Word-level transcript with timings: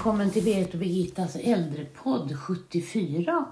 välkommen 0.00 0.30
till 0.30 0.44
Berit 0.44 0.74
och 0.74 0.80
Birgittas 0.80 1.36
äldrepodd 1.36 2.36
74. 2.38 3.44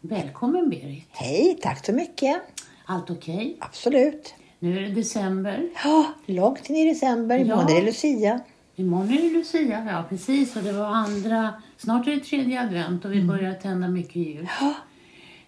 Välkommen 0.00 0.70
Berit. 0.70 1.04
Hej, 1.10 1.58
tack 1.62 1.86
så 1.86 1.92
mycket. 1.92 2.42
Allt 2.84 3.10
okej? 3.10 3.56
Absolut. 3.60 4.34
Nu 4.58 4.78
är 4.78 4.82
det 4.82 4.88
december. 4.88 5.68
Ja, 5.84 6.12
långt 6.26 6.70
in 6.70 6.76
i 6.76 6.88
december. 6.88 7.38
Imorgon 7.38 7.64
Ja. 7.68 7.76
är 7.76 7.80
det 7.80 7.86
Lucia. 7.86 8.40
Imorgon 8.76 9.12
är 9.12 9.22
det 9.22 9.30
Lucia, 9.30 9.86
ja 9.90 10.04
precis. 10.08 10.56
Och 10.56 10.62
det 10.62 10.72
var 10.72 10.86
andra, 10.86 11.52
snart 11.76 12.06
är 12.06 12.10
det 12.10 12.20
tredje 12.20 12.60
advent 12.62 13.04
och 13.04 13.12
vi 13.12 13.22
börjar 13.22 13.54
tända 13.54 13.88
mycket 13.88 14.16
ljus. 14.16 14.48
Ja, 14.60 14.74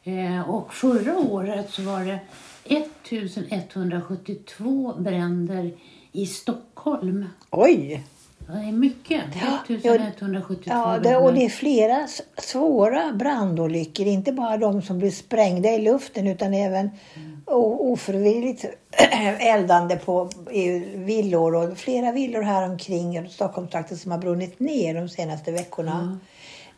Eh, 0.04 0.50
och 0.50 0.74
förra 0.74 1.18
året 1.18 1.70
så 1.70 1.82
var 1.82 2.04
det 2.04 2.20
1172 2.64 4.94
bränder 4.98 5.72
i 6.12 6.26
Stockholm. 6.26 7.26
oj. 7.50 8.04
Det 8.52 8.68
är 8.68 8.72
mycket. 8.72 9.22
Ja, 9.42 9.58
1172 10.08 10.70
Ja, 10.70 10.98
det, 11.02 11.16
och 11.16 11.34
det 11.34 11.44
är 11.44 11.48
flera 11.48 12.06
svåra 12.38 13.12
brandolyckor. 13.12 14.06
Inte 14.06 14.32
bara 14.32 14.56
de 14.56 14.82
som 14.82 14.98
blir 14.98 15.10
sprängda 15.10 15.68
i 15.68 15.78
luften 15.78 16.26
utan 16.26 16.54
även 16.54 16.90
o- 17.46 17.92
ofrivilligt 17.92 18.64
eldande 19.40 19.96
på 19.96 20.30
villor. 20.94 21.54
Och 21.54 21.78
flera 21.78 22.12
villor 22.12 22.42
här 22.42 22.68
omkring 22.68 23.28
Stockholmstrakten 23.28 23.98
som 23.98 24.10
har 24.10 24.18
brunnit 24.18 24.60
ner 24.60 24.94
de 24.94 25.08
senaste 25.08 25.52
veckorna. 25.52 26.18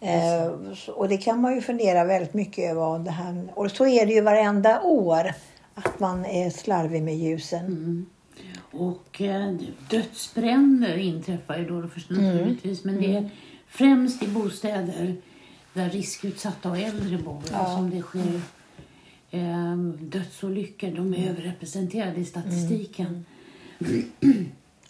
Eh, 0.01 0.51
så- 0.77 0.93
och 0.93 1.09
det 1.09 1.16
kan 1.16 1.41
man 1.41 1.55
ju 1.55 1.61
fundera 1.61 2.05
väldigt 2.05 2.35
mycket 2.35 2.71
över. 2.71 2.99
Det 2.99 3.11
här. 3.11 3.45
Och 3.55 3.71
så 3.71 3.87
är 3.87 4.07
det 4.07 4.13
ju 4.13 4.21
varenda 4.21 4.80
år. 4.83 5.33
Att 5.75 6.01
man 6.01 6.25
är 6.25 6.51
slarvig 6.51 7.02
med 7.02 7.16
ljusen. 7.16 8.07
Och 8.73 9.20
eh, 9.20 9.54
dödsbränder 9.90 10.96
inträffar 10.96 11.59
ju 11.59 11.68
då, 11.68 11.80
då 11.80 11.88
förstås 11.88 12.18
naturligtvis. 12.18 12.84
Men 12.84 13.01
det 13.01 13.16
är 13.16 13.30
främst 13.66 14.23
i 14.23 14.28
bostäder 14.28 15.16
där 15.74 15.90
riskutsatta 15.90 16.70
och 16.70 16.78
äldre 16.78 17.18
bor 17.18 17.43
som 17.74 17.90
det 17.90 18.02
sker 18.02 18.40
eh, 19.30 19.76
dödsolyckor. 20.00 20.90
De 20.90 21.15
är 21.15 21.30
överrepresenterade 21.30 22.20
i 22.20 22.24
statistiken. 22.24 23.24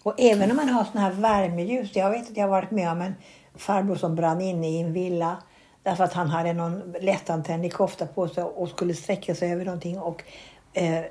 Och 0.03 0.14
även 0.19 0.50
om 0.50 0.56
man 0.56 0.69
har 0.69 0.84
såna 0.84 1.00
här 1.00 1.12
värmeljus. 1.12 1.97
Jag 1.97 2.10
vet 2.10 2.30
att 2.30 2.36
jag 2.36 2.44
har 2.44 2.50
varit 2.50 2.70
med 2.70 2.92
om 2.92 3.00
en 3.00 3.14
farbror 3.55 3.97
som 3.97 4.14
brann 4.14 4.41
inne 4.41 4.70
i 4.70 4.80
en 4.80 4.92
villa. 4.92 5.36
Därför 5.83 6.05
att 6.05 6.12
han 6.12 6.28
hade 6.28 6.53
någon 6.53 6.94
lättantändlig 7.00 7.72
kofta 7.72 8.06
på 8.06 8.28
sig 8.28 8.44
och 8.44 8.69
skulle 8.69 8.94
sträcka 8.94 9.34
sig 9.34 9.53
över 9.53 9.64
någonting. 9.64 9.98
Och 9.98 10.22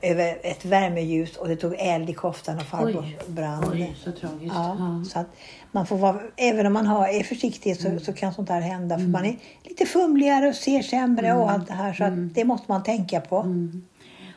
över 0.01 0.37
ett 0.43 0.65
värmeljus 0.65 1.37
och 1.37 1.47
det 1.47 1.55
tog 1.55 1.75
eld 1.77 2.09
i 2.09 2.13
koftan 2.13 2.55
och 2.55 2.63
farbror 2.63 2.99
Oj, 3.01 3.17
brann. 3.27 3.63
oj, 3.71 3.95
så 4.03 4.11
tragiskt. 4.11 4.55
Ja, 4.55 4.75
Ja. 4.79 5.03
Så 5.05 5.19
att 5.19 5.27
man 5.71 5.85
får 5.85 5.97
vara, 5.97 6.19
även 6.37 6.65
om 6.65 6.73
man 6.73 6.87
har, 6.87 7.07
är 7.07 7.23
försiktig 7.23 7.77
så, 7.77 7.99
så 7.99 8.13
kan 8.13 8.33
sånt 8.33 8.49
här 8.49 8.61
hända. 8.61 8.97
För 8.97 9.05
man 9.05 9.25
är 9.25 9.35
lite 9.63 9.85
fumligare 9.85 10.47
och 10.47 10.55
ser 10.55 10.81
sämre 10.81 11.33
och 11.33 11.51
allt 11.51 11.67
det 11.67 11.73
här. 11.73 11.93
Så 11.93 12.03
att 12.03 12.33
det 12.33 12.45
måste 12.45 12.65
man 12.71 12.83
tänka 12.83 13.21
på. 13.21 13.45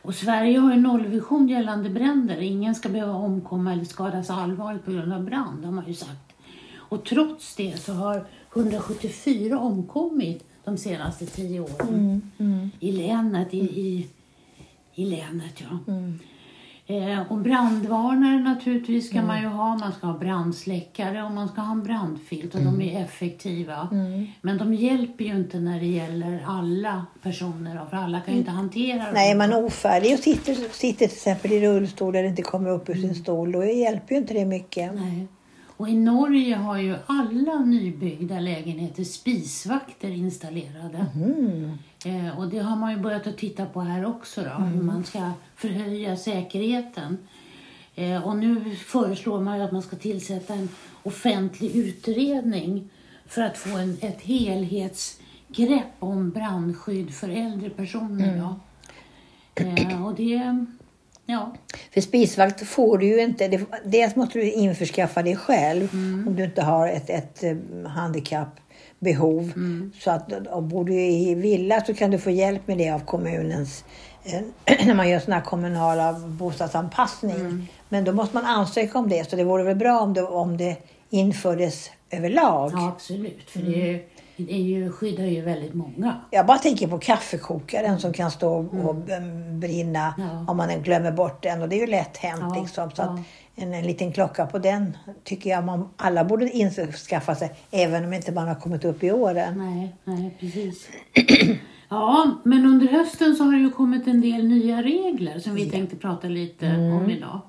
Och 0.02 0.14
Sverige 0.14 0.58
har 0.58 0.72
en 0.72 0.82
nollvision 0.82 1.48
gällande 1.48 1.90
bränder. 1.90 2.40
Ingen 2.40 2.74
ska 2.74 2.88
behöva 2.88 3.12
omkomma 3.14 3.72
eller 3.72 3.84
skadas 3.84 4.30
allvarligt 4.30 4.84
på 4.84 4.90
grund 4.90 5.12
av 5.12 5.24
brand, 5.24 5.64
har 5.64 5.72
man 5.72 5.84
ju 5.86 5.94
sagt. 5.94 6.32
Och 6.76 7.04
trots 7.04 7.56
det 7.56 7.78
så 7.80 7.92
har 7.92 8.24
174 8.56 9.58
omkommit 9.58 10.44
de 10.64 10.76
senaste 10.78 11.26
tio 11.26 11.60
åren. 11.60 12.30
I 12.80 12.92
länet, 12.92 13.54
i, 13.54 13.58
i, 13.58 14.06
i 14.94 15.04
länet 15.04 15.60
ja. 15.60 15.94
Eh, 16.86 17.32
och 17.32 17.38
brandvarnare 17.38 18.38
naturligtvis 18.38 19.08
ska 19.08 19.22
man 19.22 19.42
ju 19.42 19.48
ha. 19.48 19.76
Man 19.76 19.92
ska 19.92 20.06
ha 20.06 20.18
brandsläckare 20.18 21.22
och 21.22 21.30
man 21.30 21.48
ska 21.48 21.60
ha 21.60 21.72
en 21.72 21.82
brandfilt 21.82 22.54
och 22.54 22.60
de 22.60 22.82
är 22.82 23.04
effektiva. 23.04 23.88
Men 24.40 24.58
de 24.58 24.74
hjälper 24.74 25.24
ju 25.24 25.36
inte 25.36 25.60
när 25.60 25.80
det 25.80 25.86
gäller 25.86 26.44
alla 26.46 27.06
personer 27.22 27.86
för 27.90 27.96
alla 27.96 28.20
kan 28.20 28.34
ju 28.34 28.40
inte 28.40 28.50
hantera 28.50 29.04
dem. 29.04 29.14
Nej, 29.14 29.30
är 29.30 29.36
man 29.36 29.52
ofärdig 29.52 30.14
och 30.14 30.20
sitter, 30.20 30.54
sitter 30.54 31.06
till 31.06 31.16
exempel 31.16 31.52
i 31.52 31.66
rullstol 31.66 32.14
eller 32.14 32.28
inte 32.28 32.42
kommer 32.42 32.70
upp 32.70 32.88
ur 32.88 32.94
sin 32.94 33.14
stol, 33.14 33.52
då 33.52 33.64
hjälper 33.64 34.14
ju 34.14 34.20
inte 34.20 34.34
det 34.34 34.44
mycket. 34.44 34.94
Nej. 34.94 35.26
Och 35.76 35.88
i 35.88 35.94
Norge 35.94 36.56
har 36.56 36.78
ju 36.78 36.96
alla 37.06 37.58
nybyggda 37.58 38.40
lägenheter 38.40 39.04
spisvakter 39.04 40.08
installerade. 40.08 41.06
Eh, 42.04 42.38
och 42.38 42.48
det 42.48 42.58
har 42.58 42.76
man 42.76 42.92
ju 42.92 42.98
börjat 42.98 43.26
att 43.26 43.38
titta 43.38 43.66
på 43.66 43.80
här 43.80 44.06
också 44.06 44.42
då, 44.42 44.64
hur 44.64 44.82
man 44.82 45.04
ska 45.04 45.30
förhöja 45.56 46.16
säkerheten. 46.16 47.18
Eh, 47.94 48.26
och 48.26 48.36
nu 48.36 48.74
föreslår 48.74 49.40
man 49.40 49.58
ju 49.58 49.64
att 49.64 49.72
man 49.72 49.82
ska 49.82 49.96
tillsätta 49.96 50.54
en 50.54 50.68
offentlig 51.02 51.76
utredning 51.76 52.90
för 53.26 53.42
att 53.42 53.58
få 53.58 53.76
en, 53.76 53.96
ett 54.00 54.20
helhetsgrepp 54.20 55.92
om 55.98 56.30
brandskydd 56.30 57.14
för 57.14 57.28
äldre 57.28 57.70
personer. 57.70 58.38
Då. 58.38 58.60
Eh, 59.64 60.06
och 60.06 60.14
det, 60.14 60.66
ja, 61.26 61.54
För 61.94 62.00
spisvakt 62.00 62.66
får 62.66 62.98
du 62.98 63.06
ju 63.06 63.22
inte. 63.22 63.48
Det, 63.48 63.60
dels 63.84 64.16
måste 64.16 64.38
du 64.38 64.50
införskaffa 64.52 65.22
det 65.22 65.36
själv 65.36 65.88
om 66.26 66.34
du 66.36 66.44
inte 66.44 66.62
har 66.62 66.88
ett, 66.88 67.10
ett 67.10 67.42
eh, 67.44 67.56
handikappbehov. 67.86 69.52
Så 70.00 70.10
att, 70.10 70.46
och 70.46 70.62
bor 70.62 70.84
du 70.84 70.94
i 70.94 71.34
villa 71.34 71.80
så 71.80 71.94
kan 71.94 72.10
du 72.10 72.18
få 72.18 72.30
hjälp 72.30 72.68
med 72.68 72.78
det 72.78 72.90
av 72.90 72.98
kommunens 72.98 73.84
eh, 74.24 74.40
när 74.86 74.94
man 74.94 75.08
gör 75.08 75.18
sån 75.18 75.32
här 75.32 75.40
kommunala 75.40 76.12
bostadsanpassning. 76.12 77.68
Men 77.88 78.04
då 78.04 78.12
måste 78.12 78.34
man 78.34 78.44
ansöka 78.44 78.98
om 78.98 79.08
det. 79.08 79.30
Så 79.30 79.36
det 79.36 79.44
vore 79.44 79.62
väl 79.62 79.76
bra 79.76 80.00
om 80.00 80.14
det, 80.14 80.22
om 80.22 80.56
det 80.56 80.76
infördes 81.10 81.90
överlag. 82.16 82.70
Ja, 82.74 82.88
absolut. 82.88 83.50
För 83.50 83.60
det, 83.60 83.90
är, 83.90 84.02
det 84.36 84.52
är 84.52 84.62
ju, 84.62 84.92
skyddar 84.92 85.24
ju 85.24 85.42
väldigt 85.42 85.74
många. 85.74 86.16
Jag 86.30 86.46
bara 86.46 86.58
tänker 86.58 86.88
på 86.88 86.98
kaffekokaren 86.98 88.00
som 88.00 88.12
kan 88.12 88.30
stå 88.30 88.52
och 88.54 89.10
mm. 89.10 89.60
brinna 89.60 90.14
Ja. 90.18 90.44
om 90.48 90.56
man 90.56 90.82
glömmer 90.82 91.12
bort 91.12 91.42
den. 91.42 91.62
Och 91.62 91.68
det 91.68 91.76
är 91.76 91.80
ju 91.80 91.86
lätt 91.86 92.16
hänt. 92.16 92.40
Ja, 92.40 92.60
Liksom, 92.60 92.90
så 92.90 93.02
ja. 93.02 93.18
en, 93.56 93.74
en 93.74 93.86
liten 93.86 94.12
klocka 94.12 94.46
på 94.46 94.58
den 94.58 94.96
tycker 95.24 95.50
jag 95.50 95.64
man 95.64 95.88
alla 95.96 96.24
borde 96.24 96.50
införskaffa 96.50 97.34
sig. 97.34 97.52
Även 97.70 98.04
om 98.04 98.12
inte 98.12 98.32
man 98.32 98.48
har 98.48 98.54
kommit 98.54 98.84
upp 98.84 99.04
i 99.04 99.12
åren. 99.12 99.58
Nej, 99.58 99.94
nej, 100.04 100.36
precis. 100.40 100.88
Ja, 101.88 102.40
men 102.44 102.66
under 102.66 102.88
hösten 102.88 103.36
så 103.36 103.44
har 103.44 103.52
det 103.52 103.58
ju 103.58 103.70
kommit 103.70 104.06
en 104.06 104.20
del 104.20 104.44
nya 104.48 104.82
regler 104.82 105.38
som 105.38 105.54
vi 105.54 105.70
tänkte 105.70 105.96
prata 105.96 106.28
lite 106.28 106.66
om 106.66 107.10
idag. 107.10 107.40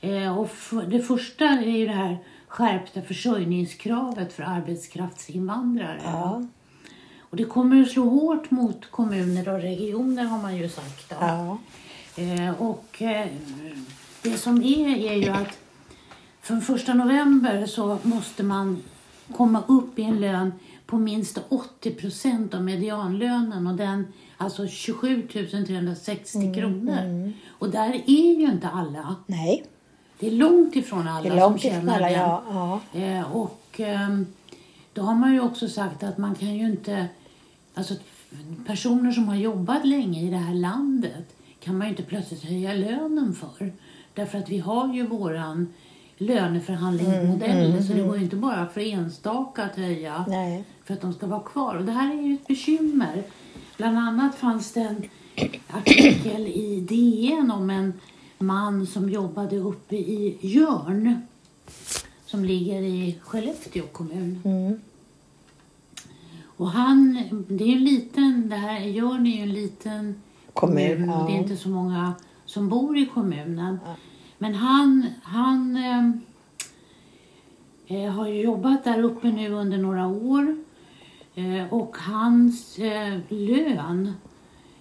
Eh, 0.00 0.38
och 0.38 0.48
det 0.86 1.00
första 1.00 1.44
är 1.44 1.76
ju 1.76 1.86
det 1.86 1.92
här 1.92 2.18
skärpta 2.50 3.02
försörjningskravet 3.02 4.32
för 4.32 4.42
arbetskraftsinvandrare. 4.42 6.00
Ja. 6.04 6.42
Och 7.20 7.36
det 7.36 7.44
kommer 7.44 7.82
att 7.82 7.88
slå 7.90 8.04
hårt 8.04 8.50
mot 8.50 8.90
kommuner 8.90 9.48
och 9.48 9.60
regioner 9.60 10.24
har 10.24 10.42
man 10.42 10.56
ju 10.56 10.68
sagt. 10.68 11.12
Ja. 11.20 11.58
Eh, 12.16 12.62
och 12.62 13.02
eh, 13.02 13.28
det 14.22 14.36
som 14.36 14.62
är, 14.62 14.96
är 14.96 15.14
ju 15.14 15.28
att 15.28 15.58
från 16.40 16.60
första 16.60 16.94
november 16.94 17.66
så 17.66 17.98
måste 18.02 18.42
man 18.42 18.82
komma 19.36 19.62
upp 19.66 19.98
i 19.98 20.02
en 20.02 20.20
lön 20.20 20.52
på 20.86 20.98
minst 20.98 21.38
80 21.48 21.90
procent 21.90 22.54
av 22.54 22.62
medianlönen 22.62 23.66
och 23.66 23.74
den 23.74 24.12
alltså 24.36 24.66
27 24.66 25.22
360 25.26 26.54
kronor. 26.54 27.32
Och 27.48 27.70
där 27.70 27.92
är 28.06 28.40
ju 28.40 28.46
inte 28.46 28.68
alla. 28.68 29.16
Nej, 29.26 29.64
Det 30.20 30.26
är 30.26 30.30
långt 30.30 30.76
ifrån 30.76 31.08
alla 31.08 31.22
det 31.22 31.36
är 31.36 31.40
långt 31.40 31.60
som 31.60 31.70
tjänar 31.70 31.94
alla. 31.94 32.08
den. 32.08 32.18
Ja, 32.18 32.80
ja. 32.92 33.00
Eh, 33.00 33.36
och 33.36 33.80
ehm, 33.80 34.26
då 34.92 35.02
har 35.02 35.14
man 35.14 35.32
ju 35.32 35.40
också 35.40 35.68
sagt 35.68 36.02
att 36.02 36.18
man 36.18 36.34
kan 36.34 36.54
ju 36.54 36.66
inte... 36.66 37.06
Alltså 37.74 37.94
personer 38.66 39.12
som 39.12 39.28
har 39.28 39.36
jobbat 39.36 39.86
länge 39.86 40.22
i 40.22 40.30
det 40.30 40.36
här 40.36 40.54
landet 40.54 41.36
kan 41.60 41.78
man 41.78 41.86
ju 41.86 41.90
inte 41.90 42.02
plötsligt 42.02 42.44
höja 42.44 42.72
lönen 42.72 43.34
för. 43.34 43.72
Därför 44.14 44.38
att 44.38 44.48
vi 44.48 44.58
har 44.58 44.94
ju 44.94 45.06
våran 45.06 45.72
löneförhandlingsmodell 46.16 47.84
så 47.84 47.92
det 47.92 48.02
går 48.02 48.16
ju 48.16 48.24
inte 48.24 48.36
bara 48.36 48.66
för 48.66 48.80
enstaka 48.80 49.64
att 49.64 49.76
höja 49.76 50.24
Nej. 50.28 50.64
för 50.84 50.94
att 50.94 51.00
de 51.00 51.12
ska 51.12 51.26
vara 51.26 51.40
kvar. 51.40 51.74
Och 51.74 51.84
det 51.84 51.92
här 51.92 52.18
är 52.18 52.22
ju 52.22 52.34
ett 52.34 52.46
bekymmer. 52.46 53.22
Bland 53.76 53.98
annat 53.98 54.34
fanns 54.34 54.72
det 54.72 54.80
en 54.80 55.02
artikel 55.70 56.46
i 56.46 56.80
DN 56.80 57.50
om 57.50 57.70
en 57.70 57.92
man 58.40 58.86
som 58.86 59.08
jobbade 59.08 59.56
uppe 59.56 59.96
i 59.96 60.38
Jörn 60.40 61.20
som 62.26 62.44
ligger 62.44 62.82
i 62.82 63.18
Skellefteå 63.22 63.86
kommun. 63.86 64.40
Mm. 64.44 64.80
Och 66.44 66.70
han, 66.70 67.26
det 67.48 67.64
är 67.64 67.76
en 67.76 67.84
liten, 67.84 68.48
det 68.48 68.56
här 68.56 68.80
Jörn 68.80 69.26
är 69.26 69.36
ju 69.36 69.42
en 69.42 69.52
liten 69.52 70.22
Kommun, 70.52 70.88
kommun 70.88 71.10
och 71.10 71.26
det 71.26 71.32
är 71.32 71.36
ja. 71.36 71.42
inte 71.42 71.56
så 71.56 71.68
många 71.68 72.14
som 72.44 72.68
bor 72.68 72.98
i 72.98 73.06
kommunen. 73.06 73.78
Men 74.38 74.54
han, 74.54 75.06
han 75.22 75.76
ehm, 75.76 76.20
eh, 77.86 78.10
har 78.12 78.26
jobbat 78.28 78.84
där 78.84 79.02
uppe 79.02 79.30
nu 79.30 79.52
under 79.52 79.78
några 79.78 80.06
år 80.06 80.56
eh, 81.34 81.72
och 81.72 81.96
hans 81.96 82.78
eh, 82.78 83.18
lön 83.28 84.12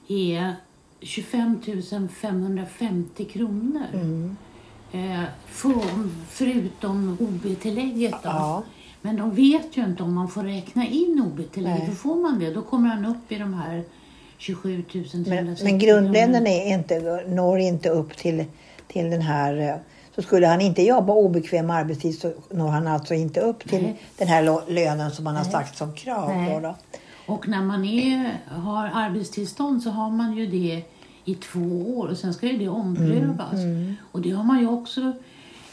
är 0.07 0.55
25 1.01 1.61
550 2.21 3.25
kronor. 3.25 3.83
Mm. 3.93 4.37
Eh, 4.91 5.23
för, 5.47 5.73
förutom 6.29 7.17
OB-tillägget 7.19 8.11
då. 8.11 8.29
Ja. 8.29 8.63
Men 9.01 9.15
de 9.15 9.35
vet 9.35 9.77
ju 9.77 9.85
inte 9.85 10.03
om 10.03 10.13
man 10.13 10.27
får 10.29 10.43
räkna 10.43 10.87
in 10.87 11.23
OB-tillägg. 11.25 11.73
Nej. 11.79 11.85
För 11.87 11.95
får 11.95 12.15
man 12.15 12.39
det, 12.39 12.53
då 12.53 12.61
kommer 12.61 12.89
han 12.89 13.05
upp 13.05 13.31
i 13.31 13.35
de 13.35 13.53
här 13.53 13.83
27 14.37 14.83
360 14.91 15.29
Men, 15.29 15.55
men 15.63 15.79
grundlönen 15.79 16.47
är 16.47 16.73
inte, 16.73 17.23
når 17.27 17.59
inte 17.59 17.89
upp 17.89 18.17
till, 18.17 18.45
till 18.87 19.09
den 19.09 19.21
här... 19.21 19.57
eh, 19.57 19.75
Så 20.15 20.21
skulle 20.21 20.47
han 20.47 20.61
inte 20.61 20.81
jobba 20.81 21.13
obekväm 21.13 21.69
arbetstid 21.69 22.19
så 22.19 22.33
når 22.49 22.67
han 22.67 22.87
alltså 22.87 23.13
inte 23.13 23.39
upp 23.39 23.69
till 23.69 23.81
Nej. 23.83 24.01
den 24.17 24.27
här 24.27 24.61
lönen 24.71 25.11
som 25.11 25.23
man 25.23 25.35
har 25.35 25.43
Nej. 25.43 25.51
sagt 25.51 25.77
som 25.77 25.93
krav. 25.95 26.47
Då, 26.53 26.59
då. 26.59 26.75
Och 27.29 27.47
när 27.47 27.61
man 27.61 27.85
är, 27.85 28.39
har 28.49 28.89
arbetstillstånd 28.93 29.83
så 29.83 29.89
har 29.89 30.09
man 30.09 30.37
ju 30.37 30.45
det 30.47 30.83
i 31.25 31.35
två 31.35 31.97
år 31.97 32.07
och 32.07 32.17
sen 32.17 32.33
ska 32.33 32.47
ju 32.51 32.57
det 32.57 32.67
omprövas. 32.67 33.53
Mm, 33.53 33.95
Och 34.11 34.21
det 34.21 34.31
har 34.31 34.43
man 34.43 34.59
ju 34.59 34.67
också 34.67 35.13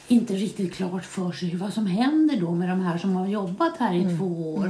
inte 0.09 0.35
riktigt 0.35 0.75
klart 0.75 1.05
för 1.05 1.33
sig 1.33 1.57
vad 1.57 1.73
som 1.73 1.87
händer 1.87 2.41
då 2.41 2.51
med 2.51 2.69
de 2.69 2.81
här 2.81 2.99
som 2.99 3.17
har 3.17 3.27
jobbat 3.27 3.73
här 3.79 3.95
i 3.95 4.03
Mm, 4.03 4.19
två 4.19 4.55
år. 4.55 4.67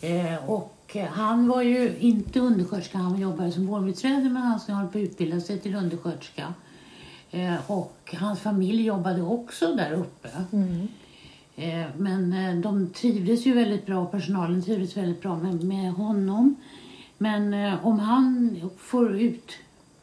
Eh, 0.00 0.50
och 0.50 0.96
han 1.10 1.48
var 1.48 1.62
ju 1.62 1.96
inte 1.98 2.40
undersköterska, 2.40 2.98
han 2.98 3.18
jobbade 3.20 3.52
som 3.52 3.66
vårdbiträde 3.66 4.22
men 4.30 4.36
han 4.36 4.60
ska 4.60 4.72
hålla 4.72 4.88
på 4.88 4.98
att 4.98 5.02
utbilda 5.02 5.40
sig 5.40 5.58
till 5.58 5.74
undersköterska. 5.74 6.54
Eh, 7.30 7.54
och 7.66 8.14
hans 8.20 8.40
familj 8.40 8.82
jobbade 8.84 9.22
också 9.22 9.74
där 9.74 9.92
uppe. 9.92 10.28
Mm. 11.58 11.80
Eh, 11.80 11.86
Men 11.96 12.32
eh, 12.32 12.54
de 12.54 12.90
trivdes 12.90 13.46
ju 13.46 13.54
väldigt 13.54 13.86
bra, 13.86 14.06
personalen 14.06 14.62
trivdes 14.62 14.96
väldigt 14.96 15.22
bra 15.22 15.36
med, 15.36 15.64
med 15.64 15.92
honom. 15.92 16.56
Men 17.18 17.54
eh, 17.54 17.86
om 17.86 17.98
han 17.98 18.60
får 18.78 19.20
ut, 19.20 19.52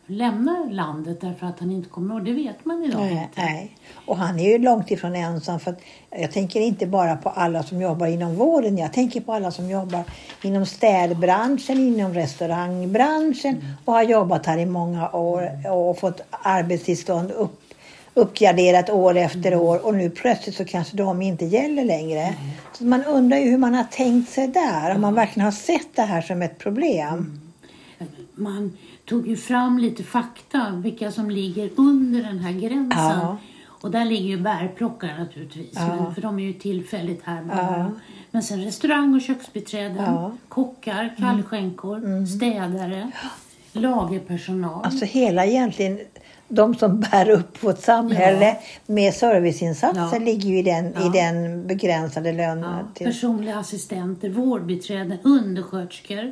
lämna 0.08 0.68
landet 0.72 1.22
därför 1.22 1.48
att 1.48 1.60
han 1.60 1.72
inte 1.72 1.90
kommer 1.90 2.16
ihåg, 2.16 2.26
det 2.26 2.34
vet 2.34 2.66
man 2.66 2.84
idag 2.84 3.02
Nej, 3.02 3.12
inte. 3.12 3.42
nej. 3.42 3.76
Och 4.06 4.18
han 4.18 4.40
är 4.40 4.52
ju 4.52 4.58
långt 4.58 4.92
ifrån 4.92 5.16
ensam. 5.16 5.60
För 5.60 5.72
att 5.72 5.80
jag 6.10 6.32
tänker 6.32 6.60
inte 6.60 6.88
bara 6.88 7.16
på 7.16 7.30
alla 7.30 7.64
som 7.64 7.82
jobbar 7.82 8.08
inom 8.08 8.36
vården. 8.36 8.78
Jag 8.78 8.94
tänker 8.94 9.22
på 9.22 9.34
alla 9.34 9.52
som 9.52 9.70
jobbar 9.70 10.04
inom 10.44 10.66
städbranschen, 10.66 11.78
inom 11.78 12.14
restaurangbranschen 12.14 13.66
och 13.86 13.94
har 13.94 14.04
jobbat 14.04 14.46
här 14.46 14.58
i 14.58 14.66
många 14.66 15.10
år 15.12 15.68
och 15.72 16.00
fått 16.00 16.22
arbetstillstånd 16.32 17.32
upp, 17.32 17.62
uppgraderat 18.16 18.90
år 18.90 19.18
efter 19.18 19.56
år 19.56 19.86
och 19.86 19.96
nu 19.96 20.10
plötsligt 20.10 20.56
så 20.56 20.66
kanske 20.66 20.98
de 20.98 21.22
inte 21.22 21.46
gäller 21.46 21.86
längre. 21.86 22.34
Så 22.74 22.84
man 22.84 23.04
undrar 23.04 23.38
ju 23.38 23.50
hur 23.50 23.58
man 23.58 23.74
har 23.74 23.84
tänkt 23.84 24.30
sig 24.32 24.48
där. 24.48 24.96
Om 24.96 25.02
man 25.02 25.14
verkligen 25.14 25.46
har 25.46 25.52
sett 25.52 25.96
det 25.96 26.02
här 26.02 26.22
som 26.22 26.42
ett 26.42 26.58
problem. 26.60 27.42
Man 28.36 28.78
tog 29.06 29.28
ju 29.28 29.38
fram 29.38 29.80
lite 29.80 30.04
fakta, 30.04 30.82
vilka 30.84 31.12
som 31.12 31.30
ligger 31.30 31.70
under 31.76 32.24
den 32.24 32.40
här 32.40 32.52
gränsen. 32.52 33.20
Ja. 33.22 33.38
Och 33.68 33.92
där 33.92 34.06
ligger 34.06 34.26
ju 34.30 34.38
bärplockare 34.38 35.20
naturligtvis, 35.20 35.70
Ja. 35.76 35.96
men, 35.96 36.16
för 36.16 36.22
de 36.22 36.40
är 36.40 36.44
ju 36.44 36.54
tillfälligt 36.54 37.22
här. 37.24 37.44
Ja. 37.52 37.92
Men 38.32 38.44
sen 38.44 38.64
restaurang 38.64 39.16
och 39.16 39.22
köksbiträden, 39.22 39.96
Ja. 39.98 40.26
Mm. 40.26 40.38
kockar, 40.50 41.16
kallskänkor, 41.20 42.26
städare, 42.26 43.12
lagerpersonal. 43.74 44.86
Alltså 44.86 45.06
hela 45.06 45.46
egentligen, 45.46 46.00
de 46.48 46.76
som 46.76 47.00
bär 47.00 47.30
upp 47.30 47.64
vårt 47.64 47.80
samhälle 47.80 48.58
med 48.86 49.14
serviceinsatser 49.14 50.20
Ja. 50.20 50.26
ligger 50.26 50.50
ju 50.50 50.60
i 50.60 50.62
den, 50.62 50.94
Ja. 50.96 51.08
i 51.08 51.10
den 51.20 51.68
begränsade 51.68 52.32
lönen. 52.34 52.64
Ja, 52.72 52.88
till- 52.94 53.06
personliga 53.08 53.58
assistenter, 53.60 54.30
vårdbiträden, 54.30 55.18
undersköterskor. 55.24 56.32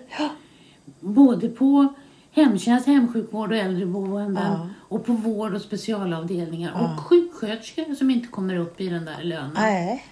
Både 0.99 1.49
på 1.49 1.87
hemtjänst, 2.31 2.87
hemsjukvård 2.87 3.51
och 3.51 3.57
äldreboenden 3.57 4.43
Ja. 4.53 4.69
och 4.79 5.05
på 5.05 5.13
vård 5.13 5.53
och 5.53 5.61
specialavdelningar. 5.61 6.71
Och 6.95 6.99
sjuksköterskor 7.03 7.95
som 7.95 8.09
inte 8.09 8.27
kommer 8.27 8.55
upp 8.57 8.81
i 8.81 8.89
den 8.89 9.05
där 9.05 9.23
lönen. 9.23 9.51
Nej. 9.55 10.03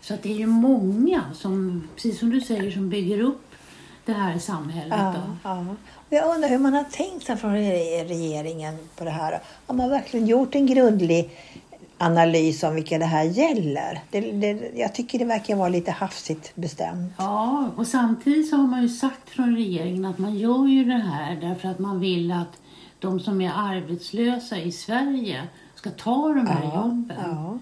Så 0.00 0.14
att 0.14 0.22
det 0.22 0.32
är 0.32 0.36
ju 0.38 0.46
många 0.46 1.22
som, 1.34 1.82
precis 1.94 2.18
som 2.18 2.30
du 2.30 2.40
säger, 2.40 2.70
som 2.70 2.88
bygger 2.88 3.20
upp 3.20 3.40
det 4.06 4.12
här 4.12 4.38
samhället. 4.38 4.98
Ja, 4.98 5.14
ja. 5.42 5.64
Jag 6.10 6.34
undrar 6.34 6.48
hur 6.48 6.58
man 6.58 6.72
har 6.72 6.84
tänkt 6.84 7.26
sig 7.26 7.36
från 7.36 7.56
re- 7.56 8.08
regeringen 8.08 8.78
på 8.96 9.04
det 9.04 9.10
här. 9.10 9.40
Har 9.66 9.74
man 9.74 9.90
verkligen 9.90 10.26
gjort 10.26 10.54
en 10.54 10.66
grundlig 10.66 11.30
analys 11.98 12.62
om 12.62 12.74
vilka 12.74 12.98
det 12.98 13.04
här 13.04 13.24
gäller? 13.24 14.00
Det, 14.10 14.20
det, 14.20 14.72
jag 14.74 14.94
tycker 14.94 15.18
det 15.18 15.24
verkar 15.24 15.56
vara 15.56 15.68
lite 15.68 15.90
hafsigt 15.90 16.52
bestämt. 16.56 17.12
Ja, 17.18 17.70
och 17.76 17.86
samtidigt 17.86 18.50
så 18.50 18.56
har 18.56 18.66
man 18.66 18.82
ju 18.82 18.88
sagt 18.88 19.30
från 19.30 19.56
regeringen 19.56 20.04
att 20.04 20.18
man 20.18 20.34
gör 20.34 20.66
ju 20.66 20.84
det 20.84 20.92
här 20.98 21.36
därför 21.40 21.68
att 21.68 21.78
man 21.78 22.00
vill 22.00 22.32
att 22.32 22.58
de 22.98 23.20
som 23.20 23.40
är 23.40 23.52
arbetslösa 23.56 24.58
i 24.58 24.72
Sverige 24.72 25.42
ska 25.74 25.90
ta 25.90 26.28
de 26.28 26.46
här 26.46 26.64
jobben. 26.64 27.12
ja. 27.24 27.58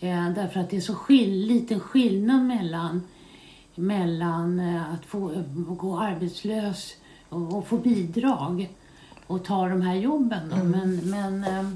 Eh, 0.00 0.30
därför 0.30 0.60
att 0.60 0.70
det 0.70 0.76
är 0.76 0.80
så 0.80 0.94
skill 0.94 1.46
liten 1.46 1.80
skillnad 1.80 2.42
mellan, 2.42 3.02
mellan 3.78 4.60
eh, 4.60 4.92
att 4.94 5.06
få 5.06 5.32
eh, 5.32 5.42
gå 5.76 5.98
arbetslös 5.98 6.94
och, 7.28 7.56
och 7.56 7.66
få 7.66 7.76
bidrag 7.76 8.68
och 9.26 9.44
ta 9.44 9.68
de 9.68 9.82
här 9.82 9.94
jobben. 9.94 10.48
Då. 10.50 10.56
Men, 10.64 10.96
men 10.96 11.44
eh, 11.44 11.70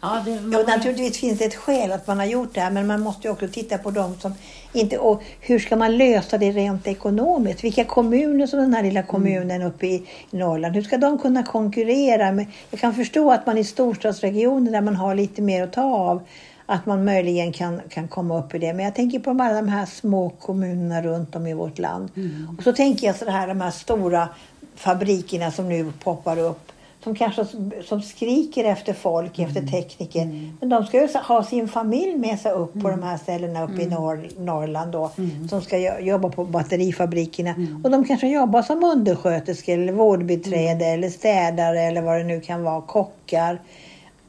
ja, 0.00 0.22
det, 0.24 0.30
Jo, 0.30 0.64
naturligtvis 0.66 1.18
finns 1.18 1.38
det 1.38 1.44
ett 1.44 1.54
skäl 1.54 1.92
att 1.92 2.06
man 2.06 2.18
har 2.18 2.26
gjort 2.26 2.54
det 2.54 2.60
här 2.60 2.70
men 2.70 2.86
man 2.86 3.00
måste 3.00 3.28
ju 3.28 3.32
också 3.32 3.48
titta 3.48 3.78
på 3.78 3.90
dem 3.90 4.14
som 4.20 4.34
inte... 4.72 4.98
Och 4.98 5.22
hur 5.40 5.58
ska 5.58 5.76
man 5.76 5.96
lösa 5.96 6.38
det 6.38 6.52
rent 6.52 6.86
ekonomiskt? 6.86 7.64
Vilka 7.64 7.84
kommuner 7.84 8.46
som 8.46 8.58
den 8.58 8.74
här 8.74 8.82
lilla 8.82 9.02
kommunen 9.02 9.62
uppe 9.62 9.86
i 9.86 10.06
Norrland, 10.30 10.74
hur 10.74 10.82
ska 10.82 10.98
de 10.98 11.18
kunna 11.18 11.42
konkurrera? 11.42 12.32
Med, 12.32 12.46
jag 12.70 12.80
kan 12.80 12.94
förstå 12.94 13.30
att 13.30 13.46
man 13.46 13.58
i 13.58 13.64
storstadsregioner 13.64 14.72
där 14.72 14.80
man 14.80 14.96
har 14.96 15.14
lite 15.14 15.42
mer 15.42 15.62
att 15.62 15.72
ta 15.72 15.82
av 15.82 16.22
att 16.70 16.86
man 16.86 17.04
möjligen 17.04 17.52
kan, 17.52 17.80
kan 17.88 18.08
komma 18.08 18.38
upp 18.38 18.54
i 18.54 18.58
det. 18.58 18.72
Men 18.72 18.84
jag 18.84 18.94
tänker 18.94 19.18
på 19.18 19.30
alla 19.30 19.54
de 19.54 19.68
här 19.68 19.86
små 19.86 20.30
kommunerna 20.30 21.02
runt 21.02 21.36
om 21.36 21.46
i 21.46 21.54
vårt 21.54 21.78
land. 21.78 22.10
Och 22.58 22.62
så 22.64 22.72
tänker 22.72 23.06
jag 23.06 23.16
så 23.16 23.30
här, 23.30 23.48
de 23.48 23.60
här 23.60 23.70
stora 23.70 24.28
fabrikerna 24.74 25.50
som 25.50 25.68
nu 25.68 25.92
poppar 26.04 26.38
upp 26.38 26.72
som 27.04 27.14
kanske 27.14 27.44
som 27.84 28.02
skriker 28.02 28.64
efter 28.64 28.92
folk, 28.92 29.38
efter 29.38 29.60
tekniker. 29.66 30.50
Men 30.60 30.68
de 30.68 30.86
ska 30.86 31.00
ju 31.02 31.08
ha 31.28 31.44
sin 31.44 31.68
familj 31.68 32.16
med 32.16 32.38
sig 32.38 32.52
upp 32.52 32.72
på 32.82 32.88
de 32.90 33.02
här 33.02 33.16
ställena 33.16 33.64
uppe 33.64 33.82
i 33.82 33.86
norr, 33.86 34.28
Norrland 34.38 34.92
då. 34.92 35.10
Som 35.50 35.62
ska 35.62 35.78
jo- 35.78 36.00
jobba 36.06 36.28
på 36.28 36.44
batterifabrikerna. 36.44 37.54
Och 37.84 37.90
de 37.90 38.04
kanske 38.04 38.28
jobbar 38.28 38.62
som 38.62 38.84
undersköterskor 38.84 39.72
eller 39.74 39.92
vårdbiträde 39.92 40.86
eller 40.86 41.10
städare 41.10 41.80
eller 41.82 42.02
vad 42.02 42.18
det 42.18 42.24
nu 42.24 42.40
kan 42.40 42.62
vara, 42.62 42.80
kockar. 42.80 43.58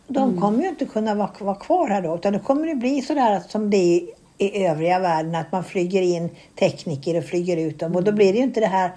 De 0.10 0.42
kommer 0.42 0.62
ju 0.63 0.70
inte 0.70 0.86
kunna 0.86 1.16
vara, 1.16 1.32
vara 1.39 1.56
kvar 1.56 1.89
här 1.89 2.01
då. 2.01 2.16
Utan 2.16 2.34
det 2.34 2.39
kommer 2.39 2.68
det 2.68 2.75
bli 2.75 3.01
sådär 3.01 3.42
som 3.50 3.70
det 3.70 3.78
är 3.78 4.01
i 4.38 4.66
övriga 4.66 5.00
världen. 5.00 5.36
Att 5.36 5.51
man 5.51 5.63
flyger 5.63 6.01
in 6.01 6.30
tekniker 6.60 7.18
och 7.18 7.24
flyger 7.24 7.58
ut 7.58 7.80
dem. 7.80 7.96
Och 7.96 8.04
då 8.04 8.12
blir 8.12 8.34
det 8.34 8.38
ju 8.38 8.44
inte 8.44 8.60
det 8.60 8.68
här 8.68 8.92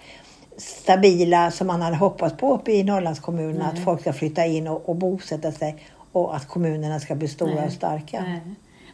stabila 0.57 1.51
som 1.51 1.67
man 1.67 1.83
hade 1.83 1.97
hoppats 1.97 2.37
på 2.37 2.55
uppe 2.55 2.73
i 2.73 2.85
Norrlandskommunerna. 2.85 3.67
Att 3.67 3.85
folk 3.85 4.01
ska 4.01 4.13
flytta 4.13 4.47
in 4.47 4.69
och, 4.69 4.89
och 4.89 4.97
bosätta 4.97 5.53
sig. 5.53 5.85
Och 6.13 6.37
att 6.37 6.49
kommunerna 6.49 7.01
ska 7.01 7.15
bli 7.15 7.29
stora 7.29 7.55
Nej, 7.55 7.67
och 7.67 7.73
starka. 7.73 8.23
nej. 8.23 8.41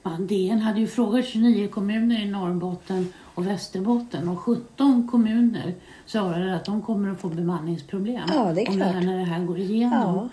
Man, 0.02 0.26
DN 0.26 0.58
hade 0.58 0.80
ju 0.80 0.86
frågat 0.86 1.24
29 1.24 1.68
kommuner 1.68 2.22
i 2.22 2.30
Norrbotten 2.30 3.12
och 3.34 3.46
Västerbotten 3.46 4.28
och 4.28 4.38
17 4.38 5.08
kommuner 5.10 5.74
svarade 6.06 6.56
att 6.56 6.64
de 6.64 6.82
kommer 6.82 7.10
att 7.10 7.20
få 7.20 7.28
bemanningsproblem 7.28 8.22
Ja, 8.34 8.52
det 8.52 8.68
om 8.68 8.78
det 8.78 8.84
här, 8.84 9.00
när 9.00 9.18
det 9.18 9.24
här 9.24 9.44
går 9.44 9.58
igenom. 9.58 10.16
Ja. 10.16 10.28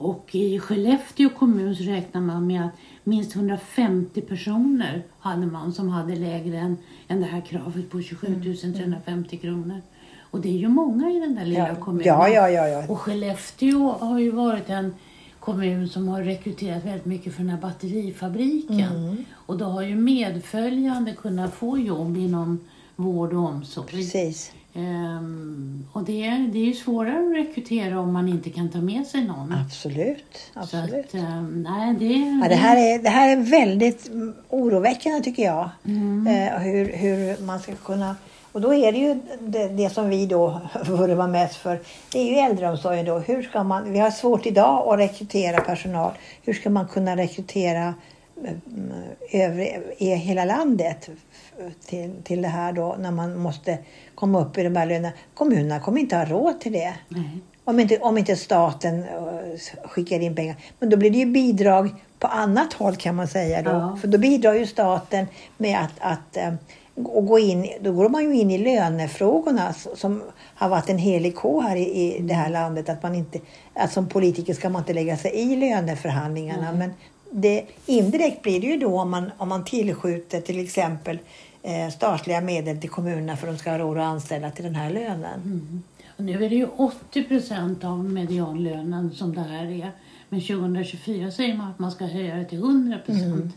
Och 0.00 0.34
i 0.34 0.58
Skellefteå 0.58 1.28
kommun 1.30 1.76
så 1.76 1.82
räknar 1.82 2.20
man 2.20 2.46
med 2.46 2.64
att 2.64 2.72
minst 3.04 3.36
150 3.36 4.20
personer 4.20 5.02
hade 5.18 5.46
man 5.46 5.72
som 5.72 5.88
hade 5.88 6.16
lägre 6.16 6.58
än, 6.58 6.76
än 7.08 7.20
det 7.20 7.26
här 7.26 7.40
kravet 7.40 7.90
på 7.90 8.02
27 8.02 8.26
Mm, 8.26 8.42
350 8.74 9.36
kronor. 9.36 9.80
Och 10.30 10.40
det 10.40 10.48
är 10.48 10.58
ju 10.58 10.68
många 10.68 11.10
i 11.10 11.20
den 11.20 11.34
där 11.34 11.44
lilla 11.44 11.68
Ja, 11.68 11.74
kommunen. 11.74 12.06
ja, 12.06 12.28
ja, 12.28 12.48
ja, 12.50 12.68
ja. 12.68 12.84
Och 12.88 12.98
Skellefteå 13.00 13.92
har 13.92 14.18
ju 14.18 14.30
varit 14.30 14.70
en 14.70 14.94
kommun 15.40 15.88
som 15.88 16.08
har 16.08 16.22
rekryterat 16.22 16.84
väldigt 16.84 17.04
mycket 17.06 17.32
för 17.34 17.40
den 17.42 17.50
här 17.50 17.60
batterifabriken. 17.60 18.96
Mm. 18.96 19.24
Och 19.32 19.58
då 19.58 19.64
har 19.64 19.82
ju 19.82 19.94
medföljande 19.96 21.12
kunnat 21.12 21.54
få 21.54 21.78
jobb 21.78 22.16
inom 22.16 22.60
vård 22.96 23.32
och 23.32 23.44
omsorg. 23.44 23.86
Precis. 23.86 24.52
Ehm, 24.74 25.86
och 25.92 26.02
det, 26.04 26.26
är- 26.26 26.48
det 26.52 26.58
är 26.58 26.64
ju 26.64 26.74
svårare 26.74 27.26
att 27.30 27.36
rekrytera 27.48 28.00
om 28.00 28.12
man 28.12 28.28
inte 28.28 28.50
kan 28.50 28.68
ta 28.68 28.78
med 28.78 29.06
sig 29.06 29.24
någon. 29.24 29.54
Absolut. 29.66 30.50
Så 30.54 30.60
Absolut. 30.60 31.04
att, 31.06 31.14
ehm, 31.14 31.62
nej, 31.68 31.94
det, 31.98 32.04
Ja, 32.42 32.48
det, 32.48 32.54
här 32.54 32.76
är, 32.76 32.98
det 33.02 33.08
här 33.08 33.28
är 33.36 33.36
väldigt 33.36 34.10
oroväckande 34.48 35.20
tycker 35.20 35.42
jag. 35.42 35.70
Mm. 35.86 36.26
Eh, 36.26 36.58
hur, 36.60 36.92
hur 36.92 37.44
man 37.44 37.60
ska 37.60 37.72
kunna... 37.74 38.16
Och 38.52 38.60
då 38.60 38.74
är 38.74 38.92
det 38.92 38.98
ju 38.98 39.20
det, 39.40 39.68
det 39.68 39.90
som 39.90 40.08
vi 40.08 40.26
då 40.26 40.60
vurmar 40.86 41.28
mest 41.28 41.56
för. 41.56 41.80
Det 42.12 42.18
är 42.18 42.24
ju 42.26 42.34
äldreomsorgen 42.50 43.06
då. 43.06 43.18
Hur 43.18 43.42
ska 43.42 43.62
man, 43.62 43.92
vi 43.92 43.98
har 43.98 44.10
svårt 44.10 44.46
idag 44.46 44.88
att 44.88 44.98
rekrytera 44.98 45.60
personal. 45.60 46.12
Hur 46.44 46.52
ska 46.54 46.70
man 46.70 46.88
kunna 46.88 47.16
rekrytera 47.16 47.94
mm, 48.46 48.92
övrig, 49.32 49.80
i 49.98 50.14
hela 50.14 50.44
landet 50.44 51.10
till, 51.86 52.12
till 52.24 52.42
det 52.42 52.48
här 52.48 52.72
då 52.72 52.96
när 52.98 53.10
man 53.10 53.38
måste 53.38 53.78
komma 54.14 54.40
upp 54.40 54.58
i 54.58 54.62
de 54.62 54.76
här 54.76 54.86
lönerna. 54.86 55.12
Kommunerna 55.34 55.80
kommer 55.80 56.00
inte 56.00 56.16
ha 56.16 56.24
råd 56.24 56.60
till 56.60 56.72
det. 56.72 56.94
nej. 57.08 57.40
Om 57.64 57.80
inte, 57.80 57.98
om 57.98 58.18
inte 58.18 58.36
staten 58.36 59.02
eh, 59.02 59.88
skickar 59.88 60.20
in 60.20 60.34
pengar. 60.34 60.56
Men 60.78 60.90
då 60.90 60.96
blir 60.96 61.10
det 61.10 61.18
ju 61.18 61.26
bidrag 61.26 61.94
på 62.18 62.26
annat 62.26 62.72
håll 62.72 62.96
kan 62.96 63.14
man 63.14 63.28
säga. 63.28 63.62
Då. 63.62 63.70
Ja. 63.70 63.98
För 64.00 64.08
då 64.08 64.18
bidrar 64.18 64.54
ju 64.54 64.66
staten 64.66 65.26
med 65.56 65.78
att, 65.78 65.92
att 65.98 66.36
eh, 66.36 66.54
och 67.04 67.26
gå 67.26 67.38
in, 67.38 67.68
då 67.80 67.92
går 67.92 68.08
man 68.08 68.22
ju 68.22 68.34
in 68.34 68.50
i 68.50 68.58
lönefrågorna 68.58 69.72
som 69.72 70.22
har 70.54 70.68
varit 70.68 70.88
en 70.88 70.98
helig 70.98 71.36
ko 71.36 71.60
här 71.60 71.76
i, 71.76 72.16
i 72.16 72.22
det 72.22 72.34
här 72.34 72.50
landet. 72.50 72.88
Att 72.88 73.02
man 73.02 73.14
inte, 73.14 73.40
att 73.74 73.92
som 73.92 74.08
politiker 74.08 74.54
ska 74.54 74.68
man 74.68 74.82
inte 74.82 74.92
lägga 74.92 75.16
sig 75.16 75.30
i 75.34 75.56
löneförhandlingarna. 75.56 76.72
Men 76.72 76.92
det, 77.30 77.64
indirekt 77.86 78.42
blir 78.42 78.60
det 78.60 78.66
ju 78.66 78.76
då 78.76 79.00
om 79.00 79.10
man, 79.10 79.30
om 79.38 79.48
man 79.48 79.64
tillskjuter 79.64 80.40
till 80.40 80.60
exempel 80.64 81.18
eh, 81.62 81.88
statliga 81.88 82.40
medel 82.40 82.80
till 82.80 82.90
kommunerna 82.90 83.36
för 83.36 83.48
att 83.48 83.54
de 83.54 83.58
ska 83.58 83.70
ha 83.70 83.78
råd 83.78 83.98
att 83.98 84.04
anställa 84.04 84.50
till 84.50 84.64
den 84.64 84.74
här 84.74 84.90
lönen. 84.90 85.82
Och 86.18 86.24
nu 86.24 86.44
är 86.44 86.48
det 86.50 86.56
ju 86.56 86.66
80 86.76 87.22
procent 87.24 87.84
av 87.84 88.04
medianlönen 88.04 89.10
som 89.14 89.34
det 89.34 89.40
här 89.40 89.64
är. 89.64 89.90
Men 90.28 90.40
2024 90.40 91.30
säger 91.30 91.54
man 91.56 91.70
att 91.70 91.78
man 91.78 91.90
ska 91.92 92.04
höja 92.06 92.34
det 92.36 92.44
till 92.44 92.58
100 92.58 92.98
procent. 93.06 93.54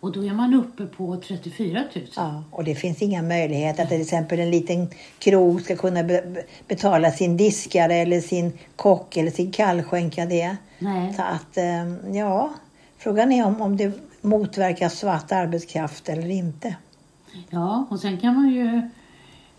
Och 0.00 0.12
då 0.12 0.24
är 0.24 0.32
man 0.32 0.54
uppe 0.54 0.86
på 0.86 1.16
34 1.28 1.84
000. 1.94 2.04
Ja, 2.16 2.42
och 2.50 2.64
det 2.64 2.74
finns 2.74 3.02
inga 3.02 3.22
möjligheter 3.22 3.82
att 3.82 3.88
till 3.88 4.00
exempel 4.00 4.40
en 4.40 4.50
liten 4.50 4.88
krog 5.18 5.60
ska 5.62 5.76
kunna 5.76 6.02
be, 6.02 6.22
be- 6.34 6.44
betala 6.68 7.10
sin 7.12 7.36
diskare 7.36 7.94
eller 7.94 8.20
sin 8.20 8.52
kock 8.76 9.16
eller 9.16 9.30
sin 9.30 9.52
kallskänka 9.52 10.26
det. 10.26 10.56
Nej. 10.78 11.12
Så 11.14 11.22
att, 11.22 11.56
eh, 11.56 12.14
ja, 12.16 12.50
frågan 12.98 13.32
är 13.32 13.46
om, 13.46 13.60
om 13.60 13.76
det 13.76 13.92
motverkar 14.20 14.88
svart 14.88 15.32
arbetskraft 15.32 16.08
eller 16.08 16.28
inte. 16.30 16.76
Ja, 17.50 17.86
och 17.90 18.00
sen 18.00 18.18
kan 18.18 18.34
man 18.34 18.48
ju 18.48 18.82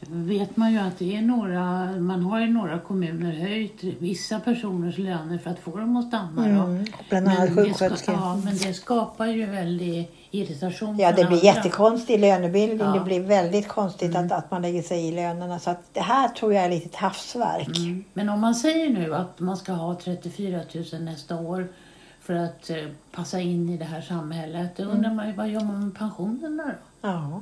vet 0.07 0.57
man 0.57 0.71
ju 0.71 0.79
att 0.79 0.99
det 0.99 1.15
är 1.15 1.21
några, 1.21 1.91
man 1.99 2.21
har 2.23 2.41
i 2.41 2.47
några 2.47 2.79
kommuner 2.79 3.31
höjt 3.33 3.83
vissa 3.83 4.39
personers 4.39 4.97
löner 4.97 5.37
för 5.37 5.49
att 5.49 5.59
få 5.59 5.77
dem 5.77 5.97
att 5.97 6.07
stanna. 6.07 6.45
Mm, 6.45 6.85
bland 7.09 7.27
annat 7.27 7.39
Men 7.39 7.47
det 7.47 7.53
ska- 7.53 7.63
sjuksköterskor. 7.63 8.15
Ja, 8.15 8.35
men 8.45 8.57
det 8.57 8.73
skapar 8.73 9.25
ju 9.25 9.45
väldig 9.45 10.09
irritation. 10.31 10.99
Ja, 10.99 11.07
det 11.07 11.15
blir 11.15 11.25
andra. 11.25 11.37
jättekonstig 11.37 12.19
lönebildning. 12.19 12.79
Ja. 12.79 12.85
Mm. 12.85 12.99
Det 12.99 13.05
blir 13.05 13.19
väldigt 13.19 13.67
konstigt 13.67 14.15
att, 14.15 14.31
att 14.31 14.51
man 14.51 14.61
lägger 14.61 14.81
sig 14.81 15.07
i 15.07 15.11
lönerna. 15.11 15.59
Så 15.59 15.69
att 15.69 15.93
det 15.93 16.01
här 16.01 16.27
tror 16.27 16.53
jag 16.53 16.65
är 16.65 16.69
lite 16.69 16.85
ett 16.85 16.95
havsverk. 16.95 17.77
Mm. 17.77 18.03
Men 18.13 18.29
om 18.29 18.39
man 18.39 18.55
säger 18.55 18.89
nu 18.89 19.15
att 19.15 19.39
man 19.39 19.57
ska 19.57 19.71
ha 19.71 19.95
34 19.95 20.59
000 20.93 21.01
nästa 21.01 21.35
år 21.35 21.67
för 22.29 22.35
att 22.35 22.69
eh, 22.69 22.75
passa 23.11 23.39
in 23.41 23.69
i 23.69 23.77
det 23.77 23.85
här 23.85 24.01
samhället. 24.01 24.77
Då 24.77 24.83
Mm. 24.83 24.95
undrar 24.95 25.13
man 25.13 25.27
ju 25.27 25.33
vad 25.33 25.49
gör 25.49 25.61
man 25.63 25.83
med 25.85 25.95
pensionerna 25.97 26.63
då? 26.63 26.71
Ja. 27.07 27.41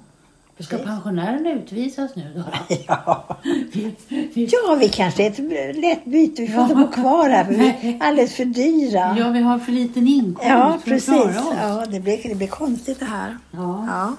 Ska 0.59 0.75
Precis. 0.77 0.85
pensionärerna 0.91 1.51
utvisas 1.51 2.15
nu 2.15 2.33
då? 2.35 2.75
Ja. 2.87 3.37
Vi- 3.73 3.95
vi- 4.33 4.49
ja, 4.51 4.75
vi 4.79 4.89
kanske 4.89 5.23
är 5.25 5.29
ett 5.29 5.75
lätt 5.77 6.05
byte. 6.05 6.41
Vi 6.41 6.47
får 6.47 6.55
Ja. 6.55 6.63
inte 6.63 6.75
bo 6.75 6.87
kvar 6.87 7.29
här 7.29 7.43
för 7.43 7.53
vi 7.53 7.67
är 7.67 8.03
alldeles 8.03 8.35
för 8.35 8.45
dyra. 8.45 9.15
Ja, 9.19 9.29
vi 9.29 9.39
har 9.41 9.59
för 9.59 9.71
liten 9.71 10.07
inkomst 10.07 10.49
Ja, 10.49 10.69
för 10.69 10.75
att 10.77 10.83
precis. 10.85 11.05
klara 11.13 11.29
oss. 11.29 11.55
Ja, 11.61 11.85
det, 11.91 11.99
blir, 11.99 12.29
det 12.29 12.35
blir 12.35 12.47
konstigt 12.47 12.99
det 12.99 13.05
här. 13.05 13.37
Ja. 13.51 13.87
Ja. 13.87 14.13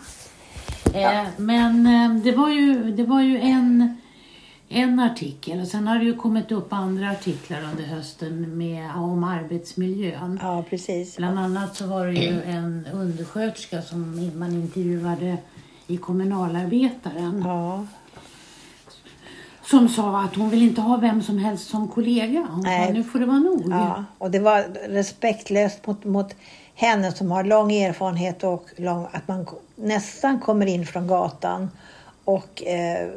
Eh, 1.01 1.27
men 1.37 1.87
eh, 1.87 2.23
det 2.25 2.33
var 2.33 2.49
ju, 2.51 2.93
det 2.93 3.05
var 3.05 3.21
ju 3.21 3.39
en, 3.41 3.97
en 4.69 5.01
artikel 5.01 5.61
och 5.61 5.67
sen 5.67 5.87
har 5.87 5.99
det 5.99 6.05
ju 6.05 6.17
kommit 6.17 6.53
upp 6.53 6.73
andra 6.73 7.11
artiklar 7.11 7.63
under 7.73 7.85
hösten 7.85 8.59
med, 8.59 8.91
om 8.97 9.25
arbetsmiljön. 9.25 10.39
ja, 10.43 10.65
precis. 10.71 11.17
Bland 11.17 11.39
annat 11.39 11.77
så 11.77 11.87
var 11.87 12.07
det 12.07 12.13
ju 12.13 12.43
en 12.43 12.87
undersköterska 12.93 13.83
som 13.83 14.31
man 14.39 14.53
intervjuade 14.53 15.37
i 15.87 15.97
Kommunalarbetaren 15.97 17.43
Ja. 17.47 17.87
som 19.65 19.89
sa 19.89 20.21
att 20.21 20.35
hon 20.37 20.51
vill 20.51 20.63
inte 20.63 20.81
ha 20.81 20.97
vem 20.97 21.23
som 21.23 21.39
helst 21.39 21.71
som 21.71 21.89
kollega. 21.89 22.47
Hon 22.51 22.63
sa 22.63 22.69
Nej. 22.69 22.93
nu 22.93 23.05
får 23.05 23.19
det 23.19 23.27
vara 23.27 23.39
nog. 23.39 23.63
Ja, 23.71 24.05
och 24.19 24.31
det 24.31 24.39
var 24.39 24.63
respektlöst 24.89 25.87
mot, 25.87 26.05
mot 26.05 26.35
henne 26.75 27.13
som 27.13 27.31
har 27.31 27.45
lång 27.45 27.73
erfarenhet 27.73 28.45
och 28.45 28.67
lång, 28.77 29.07
att 29.13 29.29
man 29.29 29.47
nästan 29.77 30.41
kommer 30.41 30.67
in 30.67 30.87
från 30.87 31.07
gatan. 31.07 31.71
Och 32.25 32.63
eh, 32.65 33.09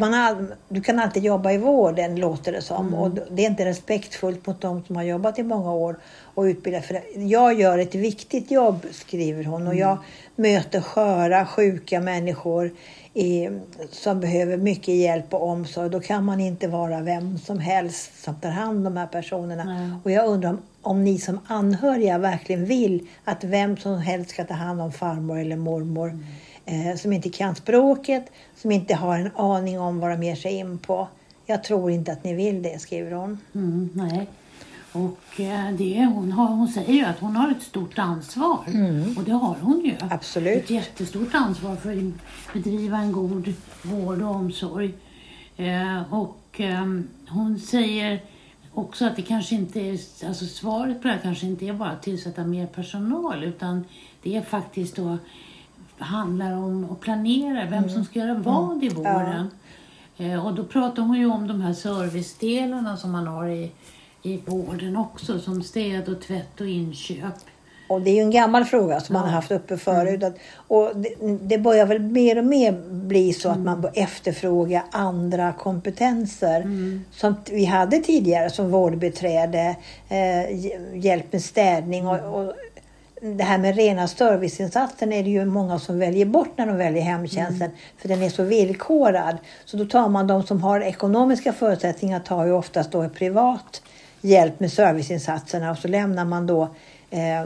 man 0.00 0.14
all, 0.14 0.46
du 0.68 0.80
kan 0.80 0.98
alltid 0.98 1.24
jobba 1.24 1.52
i 1.52 1.58
vården 1.58 2.16
låter 2.16 2.52
det 2.52 2.62
som. 2.62 2.94
Och 2.94 3.10
det 3.30 3.42
är 3.42 3.46
inte 3.46 3.64
respektfullt 3.64 4.46
mot 4.46 4.60
de 4.60 4.84
som 4.84 4.96
har 4.96 5.02
jobbat 5.02 5.38
i 5.38 5.42
många 5.42 5.72
år 5.72 5.96
och 6.34 6.42
utbildat. 6.42 6.84
För 6.84 7.00
jag 7.14 7.60
gör 7.60 7.78
ett 7.78 7.94
viktigt 7.94 8.50
jobb, 8.50 8.86
skriver 8.92 9.44
hon. 9.44 9.66
Och 9.66 9.74
jag 9.74 9.98
möter 10.36 10.80
sköra, 10.80 11.46
sjuka 11.46 12.00
människor 12.00 12.70
i, 13.14 13.48
som 13.90 14.20
behöver 14.20 14.56
mycket 14.56 14.94
hjälp 14.94 15.34
och 15.34 15.48
omsorg. 15.48 15.90
Då 15.90 16.00
kan 16.00 16.24
man 16.24 16.40
inte 16.40 16.68
vara 16.68 17.00
vem 17.00 17.38
som 17.38 17.58
helst 17.58 18.22
som 18.24 18.34
tar 18.34 18.50
hand 18.50 18.76
om 18.76 18.84
de 18.94 18.96
här 18.96 19.06
personerna. 19.06 19.64
Nej. 19.64 19.90
Och 20.04 20.10
jag 20.10 20.26
undrar 20.26 20.50
om, 20.50 20.62
om 20.82 21.04
ni 21.04 21.18
som 21.18 21.40
anhöriga 21.46 22.18
verkligen 22.18 22.64
vill 22.64 23.08
att 23.24 23.44
vem 23.44 23.76
som 23.76 23.98
helst 23.98 24.30
ska 24.30 24.44
ta 24.44 24.54
hand 24.54 24.80
om 24.80 24.92
farmor 24.92 25.38
eller 25.38 25.56
mormor 25.56 26.08
eh, 26.08 26.49
som 26.96 27.12
inte 27.12 27.28
kan 27.28 27.54
språket, 27.54 28.32
som 28.56 28.70
inte 28.70 28.94
har 28.94 29.18
en 29.18 29.30
aning 29.36 29.80
om 29.80 30.00
vad 30.00 30.10
de 30.10 30.22
ger 30.22 30.34
sig 30.34 30.52
in 30.52 30.78
på. 30.78 31.08
Jag 31.46 31.64
tror 31.64 31.90
inte 31.90 32.12
att 32.12 32.24
ni 32.24 32.34
vill 32.34 32.62
det, 32.62 32.78
skriver 32.78 33.12
hon. 33.12 33.38
Mm, 33.54 33.90
nej. 33.94 34.28
Och 34.92 35.40
eh, 35.40 35.72
det, 35.72 36.04
hon, 36.04 36.32
har, 36.32 36.46
hon 36.46 36.68
säger 36.68 36.92
ju 36.92 37.04
att 37.04 37.18
hon 37.18 37.36
har 37.36 37.50
ett 37.50 37.62
stort 37.62 37.98
ansvar. 37.98 38.58
Och 39.16 39.24
det 39.24 39.32
har 39.32 39.56
hon 39.60 39.80
ju. 39.84 39.94
Absolut. 40.10 40.64
Ett 40.64 40.70
jättestort 40.70 41.34
ansvar 41.34 41.76
för 41.76 41.92
att 41.92 42.52
bedriva 42.52 42.98
en 42.98 43.12
god 43.12 43.54
vård 43.82 44.22
och 44.22 44.34
omsorg. 44.34 44.94
Eh, 45.56 46.14
och 46.14 46.60
eh, 46.60 46.86
hon 47.28 47.58
säger 47.58 48.22
också 48.74 49.04
att 49.04 49.16
det 49.16 49.22
kanske 49.22 49.54
inte 49.54 49.80
är, 49.80 49.92
alltså 50.26 50.46
svaret 50.46 51.02
på 51.02 51.08
det 51.08 51.14
här 51.14 51.20
kanske 51.22 51.46
inte 51.46 51.66
är 51.66 51.72
bara 51.72 51.90
att 51.90 52.02
tillsätta 52.02 52.44
mer 52.44 52.66
personal 52.66 53.44
utan 53.44 53.84
det 54.22 54.36
är 54.36 54.42
faktiskt 54.42 54.96
då 54.96 55.18
handlar 56.00 56.52
om 56.56 56.88
att 56.92 57.00
planera 57.00 57.66
vem 57.70 57.88
som 57.88 58.04
ska 58.04 58.18
göra 58.18 58.34
vad 58.34 58.84
i 58.84 58.88
vården. 58.88 59.50
Eh, 60.18 60.46
och 60.46 60.54
då 60.54 60.64
pratar 60.64 61.02
hon 61.02 61.16
ju 61.16 61.26
om 61.30 61.46
de 61.48 61.60
här 61.60 61.72
servicedelarna 61.72 62.96
som 62.96 63.10
man 63.12 63.26
har 63.26 63.48
i, 63.48 63.70
i 64.22 64.40
vården 64.46 64.96
också 64.96 65.38
som 65.38 65.62
städ 65.62 66.08
och 66.08 66.20
tvätt 66.20 66.60
och 66.60 66.66
inköp. 66.68 67.34
Och 67.88 68.00
det 68.02 68.10
är 68.10 68.14
ju 68.14 68.20
en 68.20 68.30
gammal 68.30 68.64
fråga 68.64 69.00
som 69.00 69.12
man 69.12 69.22
har 69.22 69.30
haft 69.30 69.50
uppe 69.50 69.76
förut. 69.76 70.22
Att, 70.22 70.34
och 70.54 70.92
det, 70.96 71.08
det 71.42 71.58
börjar 71.58 71.86
väl 71.86 71.98
mer 71.98 72.38
och 72.38 72.44
mer 72.44 72.72
bli 72.90 73.32
så 73.32 73.48
att 73.48 73.58
man 73.58 73.80
bör 73.80 73.90
efterfråga 73.94 74.84
andra 74.90 75.52
kompetenser. 75.52 76.64
Som 77.12 77.34
t- 77.36 77.54
vi 77.54 77.64
hade 77.64 77.98
tidigare 77.98 78.50
som 78.50 78.70
vårdbiträde, 78.70 79.76
eh, 80.08 80.16
hj- 80.16 80.96
hjälp 80.96 81.32
med 81.32 81.42
städning 81.42 82.06
och, 82.06 82.40
och 82.40 82.52
det 83.20 83.44
här 83.44 83.58
med 83.58 83.76
rena 83.76 84.08
serviceinsatsen 84.08 85.12
är 85.12 85.22
det 85.22 85.30
ju 85.30 85.44
många 85.44 85.78
som 85.78 85.98
väljer 85.98 86.26
bort 86.26 86.58
när 86.58 86.66
de 86.66 86.76
väljer 86.76 87.02
hemtjänsten. 87.02 87.70
För 87.96 88.08
den 88.08 88.22
är 88.22 88.30
så 88.30 88.42
villkorad. 88.42 89.36
Så 89.64 89.76
då 89.76 89.84
tar 89.84 90.08
man 90.08 90.26
de 90.26 90.42
som 90.42 90.62
har 90.62 90.80
ekonomiska 90.80 91.52
förutsättningar 91.52 92.20
tar 92.20 92.46
ju 92.46 92.52
oftast 92.52 92.92
då 92.92 93.08
privat 93.08 93.82
hjälp 94.20 94.60
med 94.60 94.72
serviceinsatserna 94.72 95.70
och 95.70 95.78
så 95.78 95.88
lämnar 95.88 96.24
man 96.24 96.46
då 96.46 96.62
eh, 97.10 97.44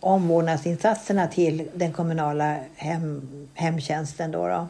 omvårdnadsinsatserna 0.00 1.26
till 1.26 1.68
den 1.74 1.92
kommunala 1.92 2.56
hem, 2.76 3.48
hemtjänsten. 3.54 4.30
Då 4.30 4.48
då. 4.48 4.68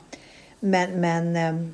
Men, 0.61 1.01
men 1.01 1.37
eh, 1.37 1.67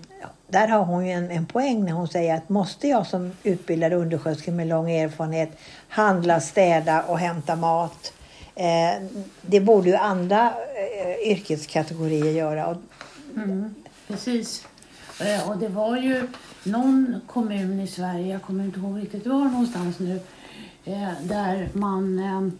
där 0.48 0.68
har 0.68 0.84
hon 0.84 1.06
ju 1.06 1.12
en, 1.12 1.30
en 1.30 1.46
poäng 1.46 1.84
när 1.84 1.92
hon 1.92 2.08
säger 2.08 2.34
att 2.34 2.48
måste 2.48 2.88
jag 2.88 3.06
som 3.06 3.32
utbildad 3.42 3.92
undersköterska 3.92 4.50
med 4.52 4.66
lång 4.66 4.90
erfarenhet 4.90 5.58
handla, 5.88 6.40
städa 6.40 7.02
och 7.02 7.18
hämta 7.18 7.56
mat. 7.56 8.12
Eh, 8.54 9.06
det 9.42 9.60
borde 9.60 9.88
ju 9.88 9.96
andra 9.96 10.52
eh, 10.94 11.30
yrkeskategorier 11.32 12.32
göra. 12.32 12.66
Och, 12.66 12.76
Mm, 13.36 13.74
precis. 14.08 14.66
Eh, 15.20 15.50
Och 15.50 15.58
det 15.58 15.68
var 15.68 15.96
ju 15.96 16.28
någon 16.64 17.20
kommun 17.26 17.80
i 17.80 17.86
Sverige, 17.86 18.32
jag 18.32 18.42
kommer 18.42 18.64
inte 18.64 18.80
ihåg 18.80 18.98
riktigt 19.02 19.26
var 19.26 19.44
någonstans 19.44 19.98
nu, 19.98 20.20
eh, 20.84 21.08
där 21.22 21.68
man 21.72 22.18
eh, 22.18 22.52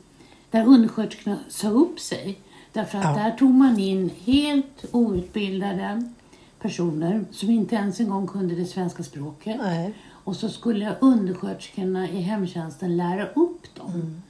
där 0.51 0.67
undersköterskorna 0.67 1.39
sa 1.49 1.69
upp 1.69 2.01
sig. 2.01 2.39
Därför 2.73 2.99
att 2.99 3.05
Ja. 3.05 3.23
där 3.25 3.31
tog 3.31 3.51
man 3.51 3.79
in 3.79 4.11
helt 4.25 4.85
outbildade 4.93 6.13
personer 6.67 7.25
som 7.31 7.51
inte 7.51 7.75
ens 7.75 8.01
en 8.01 8.11
gång 8.11 8.27
kunde 8.27 8.55
det 8.55 8.65
svenska 8.65 9.03
språket. 9.03 9.57
nej. 9.59 9.95
Och 10.27 10.37
så 10.37 10.49
skulle 10.49 10.97
undersköterskorna 11.01 12.11
i 12.11 12.21
hemtjänsten 12.21 12.97
lära 12.97 13.27
upp 13.27 13.75
dem. 13.75 14.23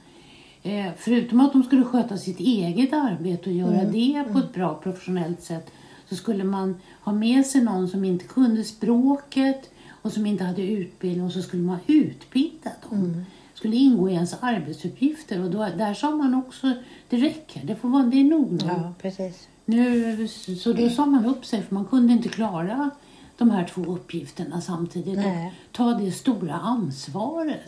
Eh, 0.63 0.91
förutom 0.97 1.39
att 1.39 1.53
de 1.53 1.63
skulle 1.63 1.83
sköta 1.83 2.17
sitt 2.17 2.39
eget 2.39 2.93
arbete 2.93 3.49
och 3.49 3.55
göra 3.55 3.85
det 3.85 4.25
på 4.31 4.39
ett 4.39 4.53
bra 4.53 4.79
professionellt 4.83 5.43
sätt 5.43 5.71
så 6.09 6.15
skulle 6.15 6.43
man 6.43 6.75
ha 7.03 7.13
med 7.13 7.45
sig 7.45 7.61
någon 7.61 7.87
som 7.87 8.05
inte 8.05 8.25
kunde 8.25 8.63
språket 8.63 9.69
och 10.01 10.11
som 10.11 10.25
inte 10.25 10.43
hade 10.43 10.61
utbildning 10.61 11.25
och 11.25 11.31
så 11.31 11.41
skulle 11.41 11.63
man 11.63 11.77
utbilda 11.87 12.71
dem. 12.89 13.13
Det 13.53 13.57
skulle 13.57 13.75
ingå 13.75 14.09
i 14.09 14.13
ens 14.13 14.35
arbetsuppgifter 14.39 15.43
och 15.43 15.51
då, 15.51 15.57
där 15.77 15.93
sa 15.93 16.11
man 16.11 16.35
också 16.35 16.73
det 17.09 17.17
räcker, 17.17 17.61
det, 17.63 17.75
får 17.75 17.89
vara, 17.89 18.03
det 18.03 18.19
är 18.19 18.23
nog 18.23 18.51
nu. 18.51 18.59
Ja, 18.67 18.93
precis. 19.01 19.47
Nu, 19.69 20.27
så 20.57 20.73
då 20.73 20.89
sa 20.89 21.05
man 21.05 21.25
upp 21.25 21.45
sig 21.45 21.61
för 21.61 21.75
man 21.75 21.85
kunde 21.85 22.13
inte 22.13 22.29
klara 22.29 22.89
de 23.37 23.51
här 23.51 23.67
två 23.73 23.81
uppgifterna 23.81 24.61
samtidigt 24.61 25.17
Nej. 25.17 25.27
Mm. 25.27 25.47
och 25.47 25.51
ta 25.71 25.93
det 25.93 26.11
stora 26.11 26.53
ansvaret. 26.53 27.59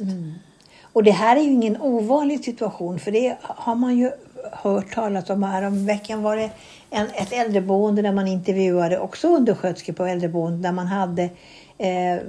Och 0.94 1.03
det 1.03 1.12
här 1.12 1.36
är 1.36 1.41
ju 1.41 1.51
ingen 1.51 1.82
ovanlig 1.82 2.44
situation 2.44 3.00
för 3.00 3.12
det 3.12 3.38
har 3.41 3.75
man 3.75 3.98
ju 3.98 4.12
hört 4.51 4.94
talas 4.94 5.29
om. 5.29 5.44
Här 5.44 5.86
veckan 5.86 6.24
var 6.24 6.36
det 6.36 6.51
en, 6.89 7.08
ett 7.08 7.34
äldreboende 7.34 8.01
där 8.01 8.12
man 8.12 8.27
intervjuade 8.27 9.00
också 9.00 9.27
undersköterskor 9.27 9.94
på 9.94 10.06
äldreboende 10.06 10.68
där 10.68 10.74
man 10.74 10.88
hade 10.88 11.29
eh, 11.79 12.21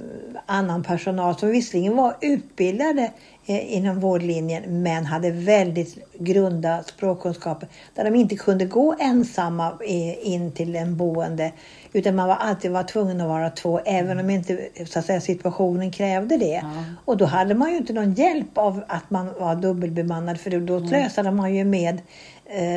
annan 0.45 0.83
personal 0.83 1.37
som 1.37 1.49
visserligen 1.49 1.95
var 1.95 2.15
utbildade 2.21 3.11
eh, 3.45 3.75
inom 3.75 3.99
vårdlinjen 3.99 4.83
men 4.83 5.05
hade 5.05 5.31
väldigt 5.31 5.97
grunda 6.19 6.83
språkkunskaper 6.83 7.69
där 7.95 8.03
de 8.03 8.15
inte 8.15 8.35
kunde 8.35 8.65
gå 8.65 8.95
ensamma 8.99 9.67
eh, 9.87 10.27
in 10.27 10.51
till 10.51 10.75
en 10.75 10.97
boende 10.97 11.51
utan 11.93 12.15
man 12.15 12.27
var 12.27 12.35
alltid 12.35 12.71
var 12.71 12.83
tvungen 12.83 13.21
att 13.21 13.27
vara 13.27 13.49
två 13.49 13.79
även 13.85 14.19
om 14.19 14.29
inte 14.29 14.69
så 14.85 14.99
att 14.99 15.05
säga, 15.05 15.21
situationen 15.21 15.91
krävde 15.91 16.37
det. 16.37 16.61
Ja. 16.63 16.83
Och 17.05 17.17
då 17.17 17.25
hade 17.25 17.55
man 17.55 17.71
ju 17.71 17.77
inte 17.77 17.93
någon 17.93 18.13
hjälp 18.13 18.57
av 18.57 18.83
att 18.87 19.09
man 19.09 19.33
var 19.39 19.55
dubbelbemannad 19.55 20.39
för 20.39 20.59
då 20.59 20.87
slösade 20.87 21.31
man 21.31 21.55
ju 21.55 21.63
med 21.63 22.01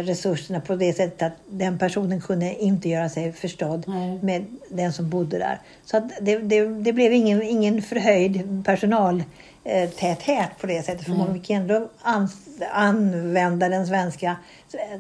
resurserna 0.03 0.61
på 0.61 0.77
det 0.77 0.93
sättet 0.93 1.23
att 1.23 1.39
den 1.47 1.79
personen 1.79 2.21
kunde 2.21 2.55
inte 2.55 2.89
göra 2.89 3.09
sig 3.09 3.33
förstådd 3.33 3.85
Nej. 3.87 4.19
med 4.23 4.45
den 4.69 4.93
som 4.93 5.11
bodde 5.11 5.39
där. 5.39 5.61
Så 5.85 5.97
att 5.97 6.05
det, 6.21 6.39
det, 6.39 6.67
det 6.67 6.93
blev 6.93 7.13
ingen, 7.13 7.43
ingen 7.43 7.83
förhöjd 7.83 8.63
personaltäthet 9.65 10.51
på 10.61 10.67
det 10.67 10.83
sättet. 10.87 11.05
För 11.05 11.11
Nej. 11.11 11.19
man 11.19 11.35
fick 11.35 11.51
ändå 11.51 11.89
ans, 12.03 12.37
använda 12.73 13.69
den 13.69 13.87
svenska, 13.87 14.37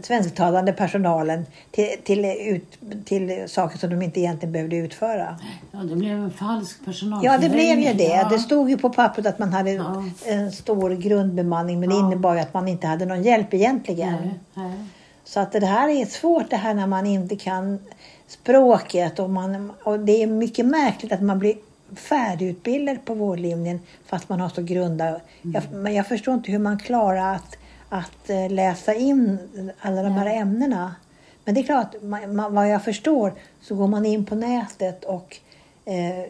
svensktalande 0.02 0.72
personalen 0.72 1.46
till, 1.70 1.88
till, 2.04 2.24
ut, 2.24 2.78
till 3.04 3.44
saker 3.48 3.78
som 3.78 3.90
de 3.90 4.02
inte 4.02 4.20
egentligen 4.20 4.52
behövde 4.52 4.76
utföra. 4.76 5.36
Ja, 5.72 5.78
det 5.78 5.96
blev 5.96 6.12
en 6.12 6.30
falsk 6.30 6.76
Ja, 6.80 6.84
personalförhöjning. 6.84 7.48
det 7.50 7.54
blev 7.54 7.78
ju 7.78 7.92
det. 7.94 8.14
Ja. 8.14 8.28
Det 8.28 8.38
stod 8.38 8.70
ju 8.70 8.78
på 8.78 8.90
pappret 8.90 9.26
att 9.26 9.38
man 9.38 9.52
hade 9.52 9.70
Ja. 9.72 10.04
en 10.26 10.52
stor 10.52 10.90
grundbemanning 10.90 11.80
men 11.80 11.88
det 11.88 11.94
Ja. 11.94 12.00
innebar 12.06 12.34
ju 12.34 12.40
att 12.40 12.54
man 12.54 12.68
inte 12.68 12.86
hade 12.86 13.06
någon 13.06 13.22
hjälp 13.22 13.54
egentligen. 13.54 14.12
Nej, 14.22 14.34
nej. 14.54 14.84
Så 15.24 15.40
att 15.40 15.52
det 15.52 15.66
här 15.66 15.88
är 15.88 16.06
svårt 16.06 16.50
det 16.50 16.56
här 16.56 16.74
när 16.74 16.86
man 16.86 17.06
inte 17.06 17.36
kan 17.36 17.78
språket 18.28 19.18
och, 19.18 19.30
man, 19.30 19.72
och 19.84 20.00
det 20.00 20.22
är 20.22 20.26
mycket 20.26 20.66
märkligt 20.66 21.12
att 21.12 21.22
man 21.22 21.38
blir 21.38 21.54
färdigutbildad 21.96 23.04
på 23.04 23.14
vårdlinjen 23.14 23.80
fast 24.06 24.28
man 24.28 24.40
har 24.40 24.48
så 24.48 24.62
grunda. 24.62 25.20
Jag, 25.42 25.62
men 25.72 25.94
jag 25.94 26.06
förstår 26.06 26.34
inte 26.34 26.52
hur 26.52 26.58
man 26.58 26.78
klarar 26.78 27.34
att, 27.34 27.56
att 27.88 28.30
eh, 28.30 28.50
läsa 28.50 28.94
in 28.94 29.38
alla 29.80 30.02
de 30.02 30.12
här 30.12 30.26
ämnena. 30.26 30.94
Men 31.44 31.54
det 31.54 31.60
är 31.60 31.64
klart, 31.64 31.94
man, 32.02 32.36
man, 32.36 32.54
vad 32.54 32.70
jag 32.70 32.84
förstår 32.84 33.32
så 33.60 33.74
går 33.74 33.88
man 33.88 34.06
in 34.06 34.24
på 34.24 34.34
nätet 34.34 35.04
och 35.04 35.36
eh, 35.84 36.24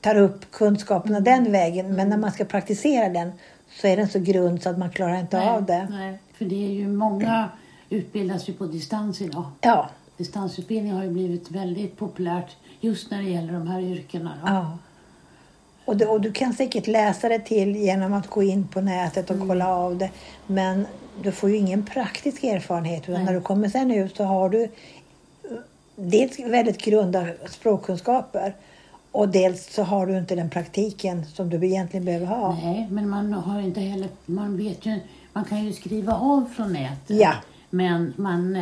tar 0.00 0.14
upp 0.14 0.50
kunskaperna 0.50 1.20
den 1.20 1.52
vägen. 1.52 1.94
Men 1.94 2.08
när 2.08 2.16
man 2.16 2.32
ska 2.32 2.44
praktisera 2.44 3.08
den 3.08 3.32
så 3.68 3.86
är 3.86 3.96
den 3.96 4.08
så 4.08 4.18
grund 4.18 4.62
så 4.62 4.68
att 4.68 4.78
man 4.78 4.90
klarar 4.90 5.20
inte 5.20 5.38
nej, 5.38 5.48
av 5.48 5.64
det. 5.64 5.88
Nej, 5.90 6.18
för 6.32 6.44
det 6.44 6.66
är 6.66 6.72
ju 6.72 6.88
många 6.88 7.48
utbildas 7.90 8.48
ju 8.48 8.52
på 8.52 8.66
distans 8.66 9.20
idag. 9.20 9.44
Ja, 9.60 9.90
Distansutbildning 10.16 10.92
har 10.92 11.04
ju 11.04 11.10
blivit 11.10 11.50
väldigt 11.50 11.96
populärt 11.96 12.56
just 12.80 13.10
när 13.10 13.22
det 13.22 13.28
gäller 13.28 13.52
de 13.52 13.66
här 13.66 13.80
yrkena. 13.80 14.38
Ja. 14.44 14.78
Och, 15.84 15.96
det, 15.96 16.06
och 16.06 16.20
du 16.20 16.32
kan 16.32 16.52
säkert 16.52 16.86
läsa 16.86 17.28
det 17.28 17.38
till 17.38 17.76
genom 17.76 18.12
att 18.12 18.26
gå 18.26 18.42
in 18.42 18.68
på 18.68 18.80
nätet 18.80 19.30
och 19.30 19.36
kolla 19.48 19.68
av 19.68 19.98
det. 19.98 20.10
Men 20.46 20.86
du 21.22 21.32
får 21.32 21.50
ju 21.50 21.56
ingen 21.56 21.84
praktisk 21.84 22.44
erfarenhet. 22.44 23.02
Utan 23.02 23.14
Nej. 23.14 23.24
när 23.24 23.34
du 23.34 23.40
kommer 23.40 23.68
sen 23.68 23.90
ut 23.90 24.16
så 24.16 24.24
har 24.24 24.48
du 24.48 24.62
eh, 24.62 24.70
dels 25.96 26.38
väldigt 26.38 26.78
grunda 26.78 27.26
språkkunskaper. 27.48 28.54
Och 29.12 29.28
dels 29.28 29.74
så 29.74 29.82
har 29.82 30.06
du 30.06 30.18
inte 30.18 30.34
den 30.34 30.50
praktiken 30.50 31.24
som 31.24 31.50
du 31.50 31.66
egentligen 31.66 32.04
behöver 32.04 32.26
ha. 32.26 32.58
Nej, 32.62 32.88
men 32.90 33.08
man 33.08 33.32
har 33.32 33.60
inte 33.60 33.80
heller, 33.80 34.08
man 34.26 34.56
vet 34.56 34.86
ju, 34.86 35.00
man 35.32 35.44
kan 35.44 35.64
ju 35.64 35.72
skriva 35.72 36.14
av 36.14 36.50
från 36.56 36.72
nätet. 36.72 37.16
Ja. 37.16 37.32
Men 37.70 38.12
man 38.16 38.56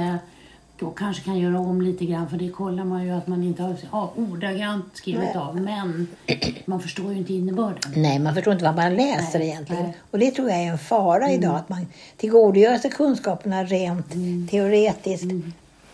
då 0.78 0.90
kanske 0.90 1.24
kan 1.24 1.38
göra 1.38 1.58
om 1.58 1.82
lite 1.82 2.04
grann 2.04 2.28
för 2.28 2.37
det 2.37 2.50
kollar 2.50 2.84
man 2.84 3.04
ju 3.04 3.10
att 3.10 3.26
man 3.26 3.42
inte 3.42 3.62
har 3.62 3.76
ja, 3.92 4.12
ordagrant 4.16 4.84
skrivit 4.92 5.37
av. 5.37 5.60
Men 5.60 6.06
man 6.66 6.80
förstår 6.80 7.12
ju 7.12 7.18
inte 7.18 7.34
innebörden. 7.34 7.92
Nej, 7.96 8.18
man 8.18 8.34
förstår 8.34 8.52
inte 8.52 8.64
vad 8.64 8.74
man 8.76 8.94
läser 8.94 9.38
Nej, 9.38 9.48
egentligen. 9.48 9.82
nej. 9.82 9.96
Och 10.10 10.18
det 10.18 10.30
tror 10.30 10.50
jag 10.50 10.58
är 10.58 10.66
en 10.70 10.78
fara 10.78 11.30
idag. 11.30 11.56
Att 11.56 11.68
man 11.68 11.87
tillgodogör 12.16 12.78
sig 12.78 12.90
kunskaperna 12.90 13.64
rent 13.64 14.10
teoretiskt. 14.50 15.32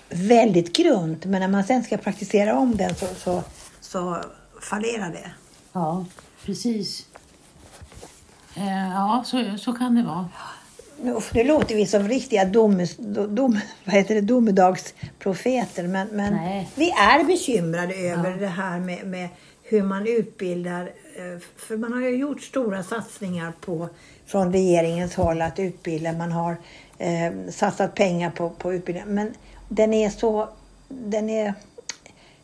Väldigt 0.08 0.76
grunt. 0.76 1.24
Men 1.24 1.40
när 1.40 1.48
man 1.48 1.64
sen 1.64 1.84
ska 1.84 1.96
praktisera 1.96 2.58
om 2.58 2.76
den 2.76 2.94
så, 2.94 3.06
så, 3.06 3.42
så 3.80 4.16
fallerar 4.60 5.10
det. 5.10 5.30
Ja, 5.72 6.04
precis. 6.44 7.06
Eh, 8.54 8.90
ja, 8.92 9.22
så, 9.26 9.58
så 9.58 9.72
kan 9.72 9.94
det 9.94 10.02
vara. 10.02 10.28
Nu, 11.02 11.44
låter 11.44 11.74
vi 11.74 11.86
som 11.86 12.08
riktiga 12.08 12.44
dom, 12.44 12.86
dom, 13.28 13.58
vad 13.84 13.94
heter 13.94 14.14
det, 14.14 14.20
domedagsprofeter. 14.20 15.86
Men, 15.86 16.08
men 16.08 16.32
Nej. 16.34 16.68
vi 16.74 16.90
är 16.90 17.24
bekymrade 17.24 17.94
över 17.94 18.30
Ja. 18.30 18.36
det 18.36 18.46
här 18.46 18.78
med, 18.80 19.06
med 19.06 19.28
hur 19.62 19.82
man 19.82 20.06
utbildar. 20.06 20.82
eh, 21.16 21.38
För 21.56 21.76
man 21.76 21.92
har 21.92 22.00
ju 22.00 22.16
gjort 22.16 22.42
stora 22.42 22.82
satsningar 22.82 23.52
på, 23.60 23.88
från 24.26 24.52
regeringens 24.52 25.14
håll 25.14 25.42
att 25.42 25.58
utbilda. 25.58 26.12
Man 26.12 26.32
har 26.32 26.56
eh, 26.98 27.32
satsat 27.50 27.94
pengar 27.94 28.30
på, 28.30 28.50
på 28.50 28.74
utbildning. 28.74 29.04
Men 29.14 29.34
den 29.68 29.94
är 29.94 30.10
så... 30.10 30.48
Den 30.88 31.30
är, 31.30 31.54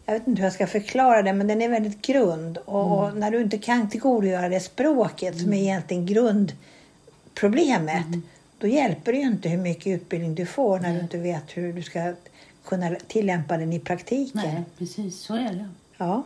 jag 0.07 0.13
vet 0.15 0.27
inte 0.27 0.41
hur 0.41 0.47
jag 0.47 0.53
ska 0.55 0.67
förklara 0.67 1.23
det, 1.23 1.33
men 1.33 1.47
den 1.47 1.63
är 1.63 1.69
väldigt 1.69 2.03
grund. 2.03 2.59
Och, 2.65 2.99
och 3.05 3.17
när 3.17 3.31
du 3.31 3.41
inte 3.41 3.59
kan 3.59 3.91
tillgodogöra 3.91 4.49
dig 4.49 4.61
språket 4.61 5.41
som 5.41 5.53
är 5.53 5.57
egentligen 5.59 6.07
grundproblemet, 6.07 8.05
då 8.59 8.67
hjälper 8.67 9.13
det 9.13 9.19
ju 9.19 9.25
inte 9.25 9.49
hur 9.49 9.59
mycket 9.59 9.87
utbildning 9.87 10.35
du 10.35 10.47
får 10.47 10.81
när 10.81 10.95
du 10.95 11.01
inte 11.01 11.19
vet 11.19 11.57
hur 11.57 11.73
du 11.73 11.83
ska 11.83 12.15
kunna 12.65 12.91
tillämpa 13.07 13.57
den 13.57 13.73
i 13.73 13.81
praktiken. 13.81 14.43
Nej, 14.45 14.63
precis 14.79 15.21
så 15.21 15.35
är 15.35 15.53
det. 15.53 15.69
Ja. 15.97 16.23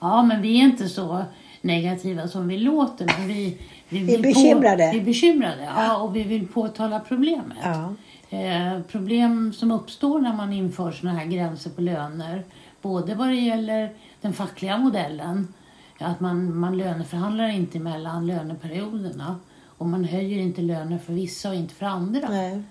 Ja, 0.00 0.22
men 0.22 0.42
vi 0.42 0.60
är 0.60 0.64
inte 0.64 0.88
så 0.88 1.24
negativa 1.62 2.28
som 2.28 2.48
vi 2.48 2.56
låter. 2.56 3.06
Men 3.18 3.28
vi, 3.28 3.58
vi, 3.88 3.98
Vi 3.98 4.14
är 4.14 4.22
bekymrade. 4.22 4.86
På, 4.86 4.92
vi 4.92 5.00
är 5.00 5.04
bekymrade, 5.04 5.62
ja, 5.76 5.96
och 5.96 6.16
vi 6.16 6.22
vill 6.22 6.48
påtala 6.48 7.00
problemet. 7.00 7.58
Ja. 7.62 7.94
Eh, 8.30 8.80
problem 8.82 9.52
som 9.52 9.70
uppstår 9.70 10.20
när 10.20 10.32
man 10.32 10.52
inför 10.52 10.92
såna 10.92 11.12
här 11.12 11.26
gränser 11.26 11.70
på 11.70 11.80
löner. 11.80 12.44
Både 12.82 13.14
vad 13.14 13.28
det 13.28 13.34
gäller 13.34 13.90
den 14.20 14.32
fackliga 14.32 14.78
modellen, 14.78 15.54
att 15.98 16.20
man, 16.20 16.58
man 16.58 16.78
löneförhandlar 16.78 17.48
inte 17.48 17.78
mellan 17.78 18.26
löneperioderna. 18.26 19.36
Och 19.78 19.86
man 19.86 20.04
höjer 20.04 20.38
inte 20.38 20.60
löner 20.62 20.98
för 20.98 21.12
vissa 21.12 21.48
och 21.48 21.54
inte 21.54 21.74
för 21.74 21.86
andra. 21.86 22.28
Nej. 22.28 22.62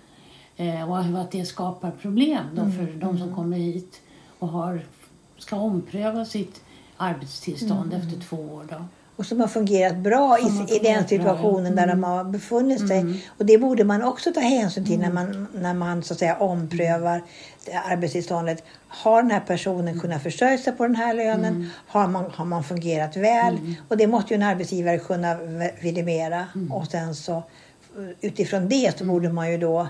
Eh, 0.57 0.89
och 0.89 0.99
att 0.99 1.31
det 1.31 1.45
skapar 1.45 1.91
problem 1.91 2.45
då 2.55 2.61
Mm, 2.61 2.73
för 2.77 2.93
de 2.99 3.17
som 3.17 3.35
kommer 3.35 3.57
hit 3.57 4.01
och 4.39 4.47
har, 4.47 4.81
ska 5.37 5.55
ompröva 5.55 6.25
sitt 6.25 6.61
arbetstillstånd 6.97 7.93
Mm, 7.93 8.07
efter 8.07 8.21
två 8.21 8.37
år. 8.37 8.65
Då. 8.69 8.85
Och 9.17 9.25
som 9.25 9.39
har 9.39 9.47
fungerat 9.47 9.97
bra 9.97 10.37
i, 10.39 10.75
i 10.75 10.79
den 10.79 10.93
bra, 10.93 11.07
situationen 11.07 11.65
ja. 11.65 11.75
där 11.75 11.83
Mm. 11.83 12.01
de 12.01 12.03
har 12.03 12.23
befunnit 12.23 12.87
sig. 12.87 13.25
Och 13.37 13.45
det 13.45 13.57
borde 13.57 13.83
man 13.83 14.03
också 14.03 14.33
ta 14.33 14.39
hänsyn 14.39 14.85
till 14.85 14.99
när 14.99 15.11
man, 15.11 15.47
när 15.53 15.73
man 15.73 16.03
så 16.03 16.13
att 16.13 16.19
säga 16.19 16.35
omprövar 16.35 17.23
arbetstillståndet. 17.89 18.63
Har 18.87 19.21
den 19.21 19.31
här 19.31 19.39
personen 19.39 19.99
kunnat 19.99 20.23
försörja 20.23 20.57
sig 20.57 20.73
på 20.73 20.83
den 20.83 20.95
här 20.95 21.13
lönen? 21.13 21.69
Har, 21.87 22.07
man, 22.07 22.31
har 22.31 22.45
man 22.45 22.63
fungerat 22.63 23.17
väl? 23.17 23.75
Och 23.87 23.97
det 23.97 24.07
måste 24.07 24.33
ju 24.33 24.35
en 24.35 24.43
arbetsgivare 24.43 24.97
kunna 24.99 25.37
vidimera. 25.81 26.45
Och 26.71 26.87
sen 26.87 27.15
så 27.15 27.43
utifrån 28.21 28.69
det 28.69 28.97
så 28.97 29.05
borde 29.05 29.29
man 29.29 29.51
ju 29.51 29.57
då 29.57 29.87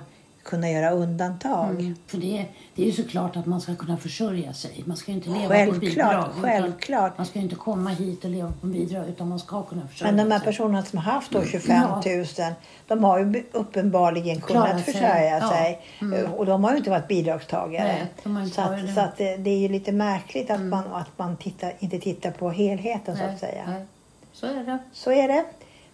kunna 0.48 0.70
göra 0.72 0.92
undantag. 0.92 1.94
För 2.08 2.18
det, 2.18 2.46
det 2.76 2.82
är 2.82 2.86
ju 2.86 2.92
såklart 2.92 3.36
att 3.38 3.46
man 3.46 3.62
ska 3.62 3.76
kunna 3.76 3.98
försörja 3.98 4.54
sig. 4.54 4.84
Man 4.86 4.98
ska 4.98 5.12
ju 5.12 5.18
inte 5.18 5.30
leva 5.30 5.42
på 5.48 5.54
Självklart, 5.54 5.82
bidrag. 5.82 6.26
utan 6.30 6.42
självklart. 6.44 7.18
Man 7.18 7.26
ska 7.28 7.40
ju 7.40 7.44
inte 7.44 7.56
komma 7.56 7.90
hit 7.90 8.24
och 8.24 8.30
leva 8.30 8.54
på 8.62 8.68
bidrag 8.68 9.10
utan 9.10 9.30
man 9.30 9.40
ska 9.40 9.64
kunna 9.64 9.88
försörja 9.88 10.12
Men 10.12 10.26
de 10.30 10.32
här 10.34 10.40
sig. 10.40 10.46
personerna 10.46 10.84
som 10.86 11.00
har 11.00 11.12
haft 11.12 11.32
då 11.32 11.44
25 11.46 11.82
000, 12.06 12.26
Ja. 12.38 12.52
de 12.88 13.04
har 13.04 13.20
ju 13.20 13.44
uppenbarligen 13.52 14.42
kunnat 14.42 14.84
sig, 14.84 14.94
försörja 14.94 15.40
ja. 15.40 15.50
sig. 15.50 15.82
Mm. 16.02 16.34
Och 16.34 16.46
de 16.46 16.64
har 16.64 16.72
ju 16.72 16.78
inte 16.78 16.90
varit 16.90 17.08
bidragstagare. 17.08 18.08
Nej, 18.24 18.44
inte 18.44 18.56
så 18.56 18.62
att, 18.62 18.94
så 18.96 19.00
att 19.00 19.18
det, 19.18 19.38
det 19.38 19.50
är 19.50 19.58
ju 19.60 19.70
lite 19.70 19.92
märkligt 19.92 20.50
att 20.52 20.62
man, 20.62 20.84
att 20.94 21.18
man 21.18 21.38
tittar, 21.38 21.74
inte 21.80 22.00
tittar 22.00 22.32
på 22.32 22.50
helheten 22.50 23.18
så 23.18 23.24
att 23.24 23.40
säga. 23.40 23.64
nej. 23.68 23.86
Så 24.34 24.46
är 24.46 24.64
det. 24.66 24.80
Så 24.94 25.12
är 25.12 25.28
det. 25.28 25.46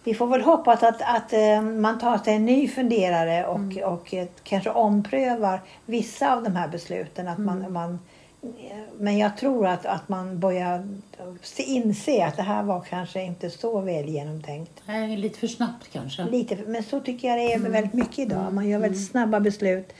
Vi 0.04 0.14
får 0.14 0.26
väl 0.26 0.40
hoppas 0.40 0.82
att, 0.82 1.02
att 1.02 1.32
eh, 1.32 1.62
man 1.62 1.98
tar 1.98 2.18
sig 2.18 2.34
en 2.34 2.44
ny 2.44 2.68
funderare 2.68 3.46
och, 3.46 3.56
Mm. 3.58 3.84
och 3.84 4.14
eh, 4.14 4.26
kanske 4.42 4.70
omprövar 4.70 5.60
vissa 5.86 6.32
av 6.36 6.42
de 6.42 6.56
här 6.56 6.68
besluten. 6.68 7.28
Att 7.28 7.38
Mm. 7.38 7.46
man, 7.62 7.72
man, 7.72 7.98
eh, 8.42 8.76
men 8.98 9.18
jag 9.18 9.36
tror 9.36 9.66
att, 9.66 9.86
att 9.86 10.08
man 10.08 10.40
börjar 10.40 10.88
se- 11.42 11.62
inse 11.62 12.24
att 12.26 12.36
det 12.36 12.42
här 12.42 12.62
var 12.62 12.80
kanske 12.80 13.22
inte 13.22 13.50
så 13.50 13.80
väl 13.80 14.08
genomtänkt. 14.08 14.72
Nej, 14.86 15.16
lite 15.16 15.38
för 15.38 15.46
snabbt 15.46 15.88
kanske. 15.92 16.24
Lite, 16.24 16.58
men 16.66 16.82
så 16.82 17.00
tycker 17.00 17.28
jag 17.28 17.38
det 17.38 17.52
är 17.52 17.58
väldigt 17.58 17.92
mycket 17.94 18.18
idag. 18.18 18.52
Man 18.52 18.68
gör 18.68 18.78
väldigt 18.78 19.06
snabba 19.10 19.40
beslut. 19.40 19.92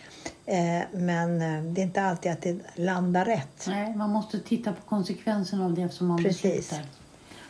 Men 0.92 1.38
det 1.74 1.80
är 1.80 1.82
inte 1.84 2.02
alltid 2.02 2.32
att 2.32 2.42
det 2.42 2.58
landar 2.74 3.24
rätt. 3.24 3.64
Nej, 3.68 3.96
man 3.96 4.10
måste 4.10 4.40
titta 4.40 4.72
på 4.72 4.82
konsekvenserna 4.88 5.64
av 5.64 5.74
det 5.74 5.88
som 5.88 6.06
man 6.06 6.22
Precis. 6.22 6.42
beslutar. 6.42 6.86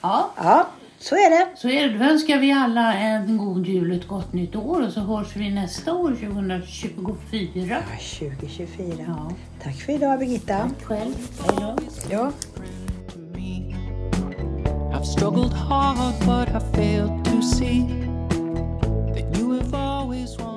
Ja, 0.01 0.31
Ja, 0.37 0.67
så 1.05 1.15
är 1.15 1.31
det. 1.31 1.57
Så 1.57 1.69
är 1.69 1.89
det. 1.89 2.05
önskar 2.05 2.39
vi 2.39 2.53
alla 2.53 2.95
en 2.95 3.39
god 3.39 3.67
jul 3.67 3.91
och 3.91 3.97
ett 3.97 4.09
gott 4.09 4.33
nytt 4.33 4.57
år 4.57 4.87
och 4.87 4.93
så 4.93 5.01
hörs 5.01 5.37
vi 5.37 5.51
nästa 5.51 5.95
år, 5.95 6.11
2024. 6.11 7.67
Ja, 7.69 7.81
2024. 8.19 9.05
Ja. 9.07 9.31
Tack 9.63 9.75
för 9.75 9.93
idag 9.93 10.19
Birgitta. 10.19 10.59
Tack 10.59 10.83
själv. 10.83 11.15
Hej 11.41 11.77
då. 12.11 12.33
I've 14.93 15.05
struggled 15.05 15.53
hard 15.53 16.15
but 16.27 16.49
I 16.49 16.77
failed 16.77 17.25
to 17.25 17.43
see 17.43 17.81
that 19.15 19.39
you 19.39 19.61
have 19.61 19.75
always 19.75 20.39
wanted 20.39 20.54